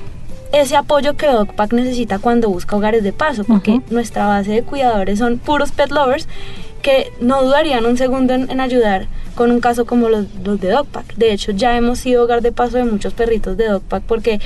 ese 0.51 0.75
apoyo 0.75 1.15
que 1.15 1.27
Dogpack 1.27 1.73
necesita 1.73 2.17
cuando 2.19 2.49
busca 2.49 2.75
hogares 2.75 3.03
de 3.03 3.13
paso, 3.13 3.43
porque 3.43 3.71
Ujú. 3.71 3.83
nuestra 3.91 4.25
base 4.25 4.51
de 4.51 4.63
cuidadores 4.63 5.19
son 5.19 5.37
puros 5.37 5.71
pet 5.71 5.91
lovers 5.91 6.27
que 6.81 7.11
no 7.19 7.43
dudarían 7.43 7.85
un 7.85 7.97
segundo 7.97 8.33
en, 8.33 8.49
en 8.49 8.59
ayudar 8.59 9.07
con 9.35 9.51
un 9.51 9.59
caso 9.59 9.85
como 9.85 10.09
los, 10.09 10.25
los 10.43 10.59
de 10.59 10.71
Dogpack. 10.71 11.15
De 11.15 11.33
hecho, 11.33 11.51
ya 11.51 11.75
hemos 11.77 11.99
sido 11.99 12.23
hogar 12.23 12.41
de 12.41 12.51
paso 12.51 12.77
de 12.77 12.85
muchos 12.85 13.13
perritos 13.13 13.57
de 13.57 13.67
Dogpack 13.67 14.03
porque 14.03 14.39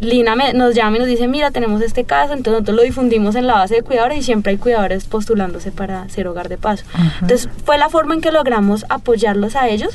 Lina 0.00 0.34
me- 0.34 0.54
nos 0.54 0.74
llama 0.74 0.96
y 0.96 1.00
nos 1.00 1.08
dice, 1.08 1.28
mira, 1.28 1.50
tenemos 1.52 1.80
este 1.82 2.02
caso, 2.04 2.32
entonces 2.32 2.52
nosotros 2.54 2.76
lo 2.76 2.82
difundimos 2.82 3.36
en 3.36 3.46
la 3.46 3.54
base 3.54 3.76
de 3.76 3.82
cuidadores 3.82 4.18
y 4.18 4.22
siempre 4.22 4.50
hay 4.52 4.58
cuidadores 4.58 5.04
postulándose 5.04 5.70
para 5.70 6.08
ser 6.08 6.26
hogar 6.26 6.48
de 6.48 6.58
paso. 6.58 6.84
Ajá. 6.94 7.18
Entonces 7.22 7.48
fue 7.64 7.78
la 7.78 7.88
forma 7.90 8.14
en 8.14 8.20
que 8.20 8.32
logramos 8.32 8.84
apoyarlos 8.88 9.54
a 9.54 9.68
ellos 9.68 9.94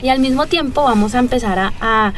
y 0.00 0.08
al 0.10 0.20
mismo 0.20 0.46
tiempo 0.46 0.84
vamos 0.84 1.14
a 1.16 1.18
empezar 1.18 1.58
a, 1.58 1.72
a- 1.80 2.12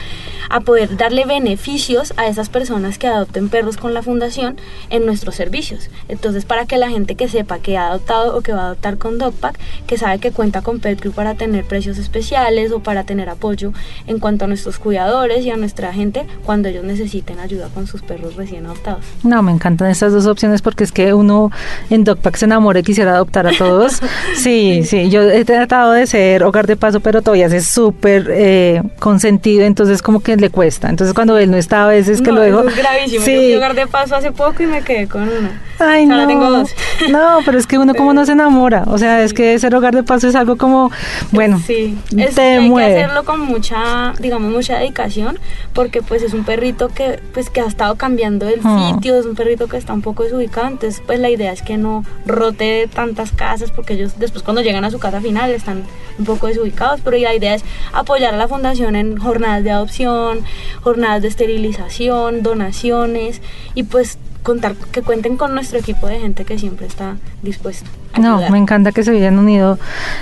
a 0.48 0.60
poder 0.60 0.96
darle 0.96 1.24
beneficios 1.24 2.12
a 2.16 2.26
esas 2.26 2.48
personas 2.48 2.98
que 2.98 3.06
adopten 3.06 3.48
perros 3.48 3.76
con 3.76 3.94
la 3.94 4.02
fundación 4.02 4.56
en 4.90 5.06
nuestros 5.06 5.34
servicios. 5.34 5.90
Entonces, 6.08 6.44
para 6.44 6.66
que 6.66 6.76
la 6.76 6.90
gente 6.90 7.14
que 7.14 7.28
sepa 7.28 7.58
que 7.58 7.76
ha 7.76 7.88
adoptado 7.88 8.36
o 8.36 8.40
que 8.40 8.52
va 8.52 8.62
a 8.62 8.66
adoptar 8.66 8.98
con 8.98 9.18
Dogpack, 9.18 9.58
que 9.86 9.98
sabe 9.98 10.18
que 10.18 10.32
cuenta 10.32 10.62
con 10.62 10.80
PetCrew 10.80 11.12
para 11.12 11.34
tener 11.34 11.64
precios 11.64 11.98
especiales 11.98 12.72
o 12.72 12.80
para 12.80 13.04
tener 13.04 13.28
apoyo 13.28 13.72
en 14.06 14.18
cuanto 14.18 14.44
a 14.44 14.48
nuestros 14.48 14.78
cuidadores 14.78 15.44
y 15.44 15.50
a 15.50 15.56
nuestra 15.56 15.92
gente 15.92 16.26
cuando 16.44 16.68
ellos 16.68 16.84
necesiten 16.84 17.38
ayuda 17.40 17.68
con 17.72 17.86
sus 17.86 18.02
perros 18.02 18.36
recién 18.36 18.66
adoptados. 18.66 19.04
No, 19.22 19.42
me 19.42 19.52
encantan 19.52 19.90
estas 19.90 20.12
dos 20.12 20.26
opciones 20.26 20.62
porque 20.62 20.84
es 20.84 20.92
que 20.92 21.14
uno 21.14 21.50
en 21.90 22.04
Dogpack 22.04 22.36
se 22.36 22.44
enamora 22.44 22.80
y 22.80 22.82
quisiera 22.82 23.14
adoptar 23.14 23.46
a 23.46 23.52
todos. 23.56 24.00
Sí, 24.36 24.82
sí, 24.84 25.08
yo 25.08 25.22
he 25.22 25.44
tratado 25.44 25.92
de 25.92 26.06
ser 26.06 26.42
hogar 26.44 26.66
de 26.66 26.76
paso, 26.76 27.00
pero 27.00 27.22
todavía 27.22 27.46
es 27.46 27.68
súper 27.68 28.28
eh, 28.30 28.82
consentido, 28.98 29.64
entonces 29.64 30.02
como 30.02 30.20
que 30.20 30.35
le 30.40 30.50
cuesta. 30.50 30.88
Entonces 30.88 31.14
cuando 31.14 31.36
él 31.38 31.50
no 31.50 31.56
está, 31.56 31.84
a 31.84 31.88
veces 31.88 32.20
que 32.22 32.30
No, 32.30 32.36
luego... 32.36 32.60
eso 32.60 32.68
es 32.70 32.76
gravísimo. 32.76 33.14
Yo 33.20 33.20
Sí. 33.24 33.34
fui 33.36 33.54
hogar 33.56 33.74
de 33.74 33.86
paso 33.86 34.16
hace 34.16 34.32
poco 34.32 34.62
y 34.62 34.66
me 34.66 34.82
quedé 34.82 35.06
con 35.08 35.22
uno. 35.22 35.48
Ay, 35.78 36.04
Ahora 36.04 36.22
no. 36.22 36.26
tengo 36.26 36.50
dos. 36.50 36.70
No, 37.10 37.40
pero 37.44 37.58
es 37.58 37.66
que 37.66 37.76
uno 37.78 37.94
como 37.94 38.14
no 38.14 38.24
se 38.24 38.32
enamora. 38.32 38.84
O 38.86 38.96
sea, 38.96 39.22
es 39.22 39.34
que 39.34 39.58
ser 39.58 39.74
hogar 39.74 39.94
de 39.94 40.02
paso 40.02 40.26
es 40.26 40.34
algo 40.34 40.56
como, 40.56 40.90
bueno, 41.32 41.60
Sí, 41.66 41.98
es, 42.16 42.34
te 42.34 42.40
hay 42.58 42.68
mueve. 42.68 42.94
que 42.94 43.02
hacerlo 43.04 43.24
con 43.24 43.40
mucha, 43.40 44.12
digamos, 44.18 44.50
mucha 44.50 44.78
dedicación, 44.78 45.38
porque 45.74 46.00
pues 46.00 46.22
es 46.22 46.32
un 46.32 46.44
perrito 46.44 46.88
que, 46.88 47.20
pues, 47.34 47.50
que 47.50 47.60
ha 47.60 47.66
estado 47.66 47.96
cambiando 47.96 48.48
el 48.48 48.60
Ah. 48.64 48.92
sitio, 48.94 49.18
es 49.18 49.26
un 49.26 49.34
perrito 49.34 49.66
que 49.68 49.76
está 49.76 49.92
un 49.92 50.00
poco 50.00 50.22
desubicado, 50.24 50.66
entonces 50.68 51.02
pues 51.06 51.20
la 51.20 51.28
idea 51.28 51.52
es 51.52 51.60
que 51.60 51.76
no 51.76 52.04
rote 52.24 52.88
tantas 52.94 53.32
casas, 53.32 53.70
porque 53.70 53.94
ellos 53.94 54.14
después 54.18 54.42
cuando 54.42 54.62
llegan 54.62 54.84
a 54.84 54.90
su 54.90 54.98
casa 54.98 55.20
final 55.20 55.50
están 55.50 55.84
un 56.18 56.24
poco 56.24 56.46
desubicados, 56.46 57.00
pero 57.04 57.18
la 57.18 57.34
idea 57.34 57.54
es 57.54 57.62
apoyar 57.92 58.32
a 58.32 58.36
la 58.38 58.48
fundación 58.48 58.96
en 58.96 59.18
jornadas 59.18 59.62
de 59.62 59.70
adopción, 59.72 60.25
jornadas 60.82 61.22
de 61.22 61.28
esterilización, 61.28 62.42
donaciones, 62.42 63.40
y 63.74 63.84
pues 63.84 64.18
contar 64.42 64.74
que 64.92 65.02
cuenten 65.02 65.36
con 65.36 65.54
nuestro 65.54 65.78
equipo 65.78 66.06
de 66.06 66.20
gente 66.20 66.44
que 66.44 66.56
siempre 66.56 66.86
está 66.86 67.16
dispuesto. 67.42 67.90
a 68.12 68.20
No, 68.20 68.34
ayudar. 68.36 68.52
me 68.52 68.58
encanta 68.58 68.92
que 68.92 69.02
se 69.02 69.10
hayan 69.10 69.38
unido 69.40 69.76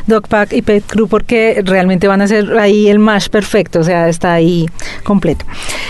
Dogpack 0.07 0.55
y 0.55 0.63
Pet 0.63 0.83
Crew 0.87 1.09
porque 1.09 1.61
realmente 1.63 2.09
van 2.09 2.23
a 2.23 2.27
ser 2.27 2.59
ahí 2.59 2.89
el 2.89 2.99
match 2.99 3.29
perfecto, 3.29 3.81
o 3.81 3.85
sea, 3.85 4.09
está 4.09 4.33
ahí 4.33 4.67
completo. 5.05 5.45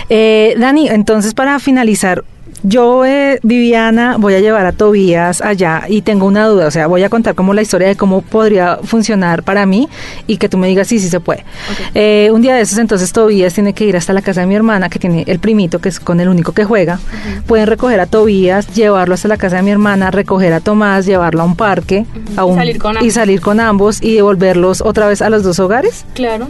Eh, 0.09 0.53
Dani, 0.59 0.89
entonces 0.89 1.33
para 1.33 1.57
finalizar, 1.59 2.25
yo, 2.67 3.05
eh, 3.05 3.39
Viviana, 3.43 4.17
voy 4.17 4.33
a 4.33 4.39
llevar 4.39 4.65
a 4.65 4.71
Tobías 4.71 5.41
allá 5.41 5.83
y 5.87 6.01
tengo 6.01 6.25
una 6.25 6.47
duda, 6.47 6.65
o 6.67 6.71
sea, 6.71 6.87
voy 6.87 7.03
a 7.03 7.09
contar 7.09 7.35
como 7.35 7.53
la 7.53 7.61
historia 7.61 7.87
de 7.87 7.95
cómo 7.95 8.21
podría 8.21 8.79
funcionar 8.83 9.43
para 9.43 9.65
mí 9.67 9.87
y 10.25 10.37
que 10.37 10.49
tú 10.49 10.57
me 10.57 10.67
digas 10.67 10.87
si 10.87 10.99
sí 10.99 11.09
se 11.09 11.19
puede. 11.19 11.45
Eh, 11.93 12.29
un 12.33 12.41
día 12.41 12.55
de 12.55 12.61
esos, 12.61 12.79
entonces 12.79 13.11
Tobías 13.13 13.53
tiene 13.53 13.73
que 13.73 13.85
ir 13.85 13.95
hasta 13.95 14.13
la 14.13 14.21
casa 14.23 14.41
de 14.41 14.47
mi 14.47 14.55
hermana, 14.55 14.89
que 14.89 14.97
tiene 14.97 15.23
el 15.27 15.37
primito, 15.39 15.79
que 15.79 15.89
es 15.89 15.99
con 15.99 16.19
el 16.19 16.27
único 16.27 16.53
que 16.53 16.65
juega. 16.65 16.99
Pueden 17.47 17.67
recoger 17.67 17.99
a 17.99 18.07
Tobías, 18.07 18.73
llevarlo 18.73 19.13
hasta 19.13 19.27
la 19.27 19.37
casa 19.37 19.57
de 19.57 19.61
mi 19.61 19.71
hermana, 19.71 20.09
recoger 20.11 20.51
a 20.53 20.59
Tomás, 20.59 21.05
llevarlo 21.05 21.41
a 21.43 21.45
un 21.45 21.55
parque 21.55 22.05
a 22.35 22.41
Y 22.41 22.49
un- 22.49 22.55
salir 22.55 22.77
con 22.79 22.95
y 23.05 23.11
salir 23.11 23.41
con 23.41 23.59
ambos 23.59 24.01
y 24.01 24.15
devolverlos 24.15 24.81
otra 24.81 25.07
vez 25.07 25.21
a 25.21 25.29
los 25.29 25.43
dos 25.43 25.59
hogares. 25.59 26.05
Claro. 26.15 26.47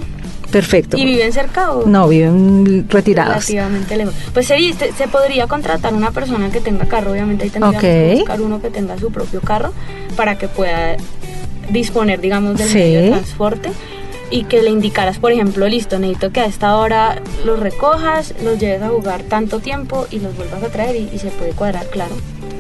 Perfecto. 0.52 0.98
¿Y 0.98 1.06
viven 1.06 1.34
cerca 1.34 1.72
o...? 1.72 1.86
No, 1.86 2.08
viven 2.08 2.88
retirados. 2.90 3.34
Relativamente 3.36 3.98
lejos. 3.98 4.14
Pues 4.34 4.48
se, 4.48 4.58
se, 4.74 4.94
se 4.94 5.08
podría 5.08 5.48
contratar 5.48 5.94
una 5.94 6.12
persona 6.12 6.50
que 6.50 6.62
tenga 6.62 6.86
carro, 6.86 7.12
obviamente 7.12 7.44
ahí 7.46 7.50
tendríamos 7.50 7.82
que 7.82 8.16
buscar 8.18 8.42
uno 8.42 8.62
que 8.62 8.70
tenga 8.70 8.98
su 8.98 9.12
propio 9.12 9.42
carro 9.42 9.74
para 10.16 10.38
que 10.38 10.48
pueda 10.48 10.96
disponer, 11.70 12.22
digamos, 12.22 12.58
del 12.58 12.68
Sí. 12.70 12.78
medio 12.78 13.02
de 13.02 13.10
transporte 13.10 13.70
y 14.32 14.44
que 14.46 14.62
le 14.62 14.70
indicaras, 14.70 15.20
por 15.20 15.32
ejemplo, 15.32 15.68
listo, 15.68 16.00
necesito 16.00 16.32
que 16.32 16.40
a 16.42 16.46
esta 16.46 16.76
hora 16.78 17.22
los 17.46 17.60
recojas, 17.60 18.34
los 18.44 18.60
lleves 18.60 18.82
a 18.82 18.90
jugar 18.90 19.24
tanto 19.24 19.60
tiempo 19.60 20.08
y 20.12 20.20
los 20.20 20.36
vuelvas 20.36 20.64
a 20.64 20.68
traer 20.70 20.96
y, 20.96 21.10
y 21.14 21.20
se 21.20 21.28
puede 21.30 21.52
cuadrar, 21.52 21.86
claro. 21.88 22.16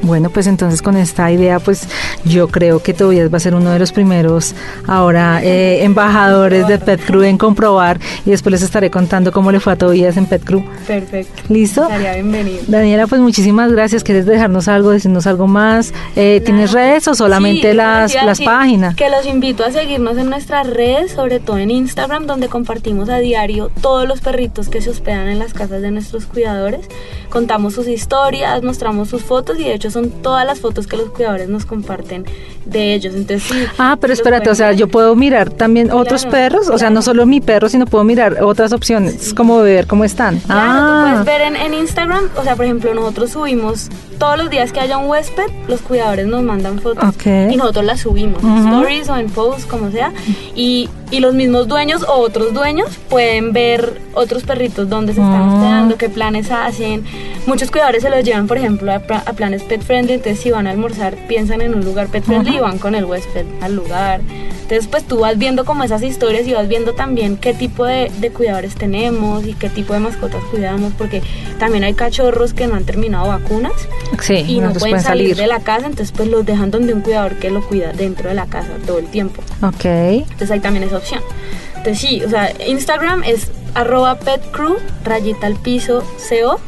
Bueno, 0.06 0.30
pues 0.30 0.46
entonces 0.46 0.84
con 0.84 0.96
esta 0.98 1.32
idea, 1.32 1.60
pues 1.60 1.88
yo 2.26 2.48
creo 2.48 2.80
que 2.82 2.94
Tobias 2.94 3.34
va 3.34 3.38
a 3.38 3.40
ser 3.40 3.56
uno 3.56 3.72
de 3.72 3.80
los 3.80 3.92
primeros 3.92 4.54
ahora 4.88 5.42
eh, 5.44 5.84
embajadores 5.84 6.68
de 6.68 6.78
Pet 6.78 7.04
Crew 7.04 7.24
en 7.24 7.40
comprobar 7.40 8.00
y 8.24 8.30
después 8.30 8.52
les 8.52 8.62
estaré 8.62 8.92
contando 8.92 9.32
cómo 9.32 9.52
le 9.52 9.60
fue 9.60 9.74
a 9.74 9.76
Tobias 9.78 10.16
en 10.18 10.28
Pet 10.28 10.44
Crew. 10.44 10.64
Perfecto. 10.86 11.42
¿Listo? 11.50 11.82
Estaría 11.84 12.14
bienvenido. 12.14 12.60
Daniela, 12.68 13.08
pues 13.08 13.20
muchísimas 13.20 13.72
gracias. 13.72 14.04
¿Quieres 14.04 14.28
dejarnos 14.28 14.68
algo, 14.68 14.92
decirnos 14.92 15.26
algo 15.26 15.48
más? 15.48 15.92
Eh, 16.16 16.42
¿Tienes 16.46 16.70
Claro. 16.72 16.88
redes 16.88 17.08
o 17.08 17.16
solamente 17.16 17.72
Sí, 17.72 17.76
las, 17.78 18.14
las 18.14 18.42
páginas? 18.42 18.96
Que 18.96 19.10
los 19.10 19.26
invito 19.26 19.66
a 19.66 19.72
seguirnos 19.72 20.18
en 20.20 20.30
nuestras 20.30 20.68
redes, 20.68 21.14
sobre 21.14 21.40
todo 21.40 21.58
en 21.58 21.72
Instagram, 21.72 22.28
donde 22.28 22.48
compartimos 22.48 23.10
a 23.10 23.18
diario 23.18 23.72
todos 23.82 24.08
los 24.08 24.22
perritos 24.22 24.70
que 24.70 24.82
se 24.82 24.92
hospedan 24.92 25.28
en 25.30 25.40
las 25.40 25.54
casas 25.56 25.82
de 25.82 25.90
nuestros 25.90 26.26
cuidadores. 26.28 26.82
Contamos 27.30 27.74
sus 27.74 27.88
historias, 27.88 28.62
mostramos 28.64 29.10
sus 29.10 29.24
fotos 29.24 29.60
y 29.60 29.64
de 29.64 29.74
hecho 29.74 29.90
son 29.96 30.12
todas 30.22 30.46
las 30.46 30.60
fotos 30.60 30.88
que 30.88 30.98
los 30.98 31.10
cuidadores 31.10 31.48
nos 31.48 31.66
comparten 31.66 32.26
de 32.66 32.94
ellos. 32.94 33.16
Entonces 33.16 33.44
sí. 33.44 33.66
Ah, 33.78 33.98
pero 34.00 34.12
espérate, 34.14 34.50
o 34.50 34.56
sea, 34.56 34.70
ver. 34.70 34.78
yo 34.78 34.88
puedo 34.90 35.16
mirar 35.16 35.50
también 35.50 35.90
otros 35.92 36.24
Claro, 36.24 36.32
perros, 36.32 36.70
o 36.70 36.78
sea, 36.78 36.90
no 36.90 37.02
solo 37.02 37.26
mi 37.26 37.40
perro, 37.40 37.70
sino 37.70 37.86
puedo 37.86 38.04
mirar 38.04 38.44
otras 38.44 38.74
opciones, 38.74 39.34
como 39.34 39.60
ver 39.60 39.88
cómo 39.88 40.04
están. 40.04 40.40
Claro, 40.40 40.62
tú 40.62 40.78
ah, 40.80 41.08
puedes 41.10 41.26
ver 41.26 41.42
en, 41.48 41.56
en 41.56 41.74
Instagram, 41.74 42.30
o 42.36 42.44
sea, 42.44 42.56
por 42.56 42.66
ejemplo, 42.66 42.94
nosotros 42.94 43.32
subimos 43.32 43.90
todos 44.18 44.38
los 44.38 44.50
días 44.50 44.72
que 44.72 44.80
haya 44.80 44.98
un 44.98 45.10
huésped, 45.10 45.46
los 45.68 45.82
cuidadores 45.82 46.26
nos 46.28 46.44
mandan 46.44 46.80
fotos 46.80 47.04
Ok. 47.16 47.26
y 47.52 47.56
nosotros 47.58 47.86
las 47.86 48.00
subimos 48.02 48.44
en 48.44 48.50
Ujú. 48.52 48.68
stories 48.68 49.10
o 49.10 49.18
en 49.18 49.30
posts, 49.30 49.66
como 49.66 49.92
sea, 49.92 50.12
y, 50.56 50.90
y 51.12 51.20
los 51.20 51.34
mismos 51.34 51.68
dueños 51.68 52.04
o 52.04 52.14
otros 52.14 52.54
dueños 52.54 52.90
pueden 53.10 53.54
ver 53.54 54.02
otros 54.14 54.44
perritos 54.44 54.90
dónde 54.90 55.14
se 55.14 55.22
están 55.22 55.50
hospedando, 55.50 55.98
qué 55.98 56.10
planes 56.10 56.50
hacen. 56.52 57.04
Muchos 57.46 57.70
cuidadores 57.70 58.02
se 58.04 58.10
los 58.10 58.24
llevan, 58.24 58.48
por 58.48 58.58
ejemplo, 58.58 58.92
a, 58.92 58.96
a 58.96 59.34
planes 59.34 59.62
pet 59.64 59.82
friendly, 59.82 60.14
entonces 60.14 60.40
si 60.42 60.52
van 60.52 60.68
a 60.68 60.72
almorzar, 60.72 61.16
piensan 61.28 61.62
en 61.62 61.76
un 61.76 61.84
lugar 61.86 62.08
pet 62.08 62.24
friendly 62.24 62.54
y 62.54 62.58
Ajá. 62.58 62.64
van 62.68 62.80
con 62.80 62.96
el 62.96 63.06
huésped 63.06 63.46
al 63.62 63.76
lugar. 63.76 64.22
Entonces, 64.64 64.88
pues 64.88 65.04
tú 65.04 65.20
vas 65.20 65.38
viendo 65.38 65.64
como 65.64 65.84
esas 65.84 66.02
historias 66.02 66.48
y 66.48 66.54
vas 66.54 66.68
viendo 66.68 66.94
también 66.94 67.38
qué 67.38 67.54
tipo 67.54 67.86
de, 67.86 68.12
de 68.20 68.32
cuidadores 68.32 68.74
tenemos 68.74 69.46
y 69.46 69.54
qué 69.54 69.70
tipo 69.70 69.94
de 69.94 70.00
mascotas 70.00 70.44
cuidamos, 70.50 70.92
porque 70.98 71.22
también 71.60 71.84
hay 71.84 71.94
cachorros 71.94 72.54
que 72.56 72.66
no 72.66 72.74
han 72.76 72.84
terminado 72.84 73.28
vacunas 73.28 73.74
sí, 74.22 74.46
y 74.48 74.60
no 74.60 74.74
pueden 74.74 75.02
salir, 75.02 75.36
de 75.36 75.48
la 75.48 75.60
casa, 75.60 75.88
entonces 75.88 76.14
pues 76.16 76.30
los 76.30 76.46
dejan 76.46 76.72
donde 76.72 76.94
un 76.94 77.02
cuidador 77.02 77.36
que 77.36 77.50
lo 77.50 77.66
cuida 77.66 77.94
dentro 77.94 78.30
de 78.30 78.36
la 78.36 78.46
casa 78.46 78.70
todo 78.86 79.00
el 79.00 79.08
tiempo. 79.08 79.42
Ok. 79.62 79.86
Entonces 79.86 80.52
hay 80.52 80.60
también 80.60 80.84
esa 80.84 80.98
opción. 80.98 81.22
Entonces 81.70 82.00
sí, 82.00 82.24
o 82.24 82.30
sea, 82.30 82.52
Instagram 82.66 83.24
es 83.24 83.52
arroba 83.74 84.16
petcrew, 84.16 84.78
rayita 85.04 85.48
al 85.48 85.56
piso, 85.56 86.04
co, 86.30 86.60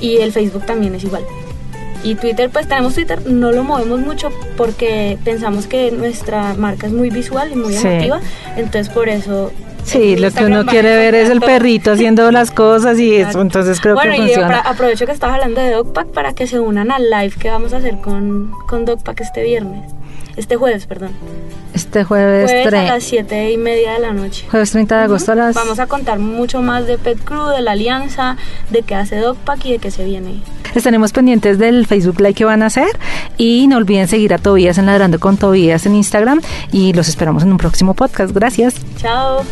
y 0.00 0.18
el 0.18 0.32
Facebook 0.32 0.66
también 0.66 0.94
es 0.94 1.04
igual. 1.04 1.24
Y 2.04 2.16
Twitter, 2.16 2.50
pues 2.50 2.66
tenemos 2.66 2.94
Twitter, 2.94 3.20
no 3.30 3.52
lo 3.52 3.62
movemos 3.62 4.00
mucho 4.00 4.30
porque 4.56 5.18
pensamos 5.24 5.66
que 5.66 5.90
nuestra 5.92 6.54
marca 6.54 6.86
es 6.88 6.92
muy 6.92 7.10
visual 7.10 7.52
y 7.52 7.56
muy 7.56 7.74
Sí. 7.74 7.86
emotiva, 7.86 8.20
entonces 8.56 8.88
por 8.92 9.08
eso... 9.08 9.52
Sí, 9.84 10.16
lo 10.16 10.30
que 10.30 10.44
uno 10.44 10.64
quiere 10.64 10.94
ver 10.96 11.14
es 11.16 11.28
el 11.28 11.40
perrito 11.40 11.90
haciendo 11.92 12.30
las 12.30 12.50
cosas 12.52 12.98
y 13.00 13.16
eso, 13.16 13.40
entonces 13.40 13.80
creo 13.80 13.94
bueno, 13.94 14.12
que 14.12 14.16
y 14.18 14.22
funciona. 14.26 14.62
apro- 14.62 14.70
aprovecho 14.70 15.06
que 15.06 15.12
estabas 15.12 15.34
hablando 15.36 15.60
de 15.60 15.70
Dogpack 15.72 16.08
para 16.08 16.32
que 16.34 16.46
se 16.46 16.60
unan 16.60 16.90
al 16.92 17.10
live 17.10 17.32
que 17.38 17.48
vamos 17.50 17.72
a 17.72 17.78
hacer 17.78 17.96
con, 17.98 18.52
con 18.68 18.84
Dogpack 18.84 19.20
este 19.22 19.42
viernes. 19.42 19.90
Este 20.36 20.56
jueves, 20.56 20.86
perdón. 20.86 21.10
Este 21.74 22.04
jueves, 22.04 22.50
Jueves 22.50 22.74
a 22.74 22.94
las 22.94 23.04
7 23.04 23.52
y 23.52 23.56
media 23.56 23.92
de 23.92 24.00
la 24.00 24.12
noche. 24.12 24.46
jueves 24.50 24.70
30 24.72 24.98
de 24.98 25.04
agosto 25.04 25.32
a 25.32 25.34
las... 25.34 25.54
Vamos 25.54 25.78
a 25.78 25.86
contar 25.86 26.18
mucho 26.18 26.60
más 26.60 26.86
de 26.86 26.98
Pet 26.98 27.22
Crew, 27.24 27.48
de 27.48 27.62
la 27.62 27.72
alianza, 27.72 28.36
de 28.70 28.82
qué 28.82 28.94
hace 28.94 29.16
Dogpack 29.16 29.64
y 29.66 29.72
de 29.72 29.78
qué 29.78 29.90
se 29.90 30.04
viene. 30.04 30.42
Estaremos 30.74 31.12
pendientes 31.12 31.58
del 31.58 31.86
Facebook 31.86 32.20
Live 32.20 32.34
que 32.34 32.44
van 32.44 32.62
a 32.62 32.66
hacer 32.66 32.98
y 33.36 33.66
no 33.68 33.76
olviden 33.76 34.08
seguir 34.08 34.32
a 34.34 34.38
Tobías 34.38 34.78
en 34.78 34.86
Ladrando 34.86 35.18
con 35.18 35.36
Tobías 35.36 35.86
en 35.86 35.94
Instagram 35.94 36.40
y 36.72 36.92
los 36.92 37.08
esperamos 37.08 37.42
en 37.42 37.52
un 37.52 37.58
próximo 37.58 37.94
podcast. 37.94 38.34
Gracias. 38.34 38.74
Chao. 38.98 39.42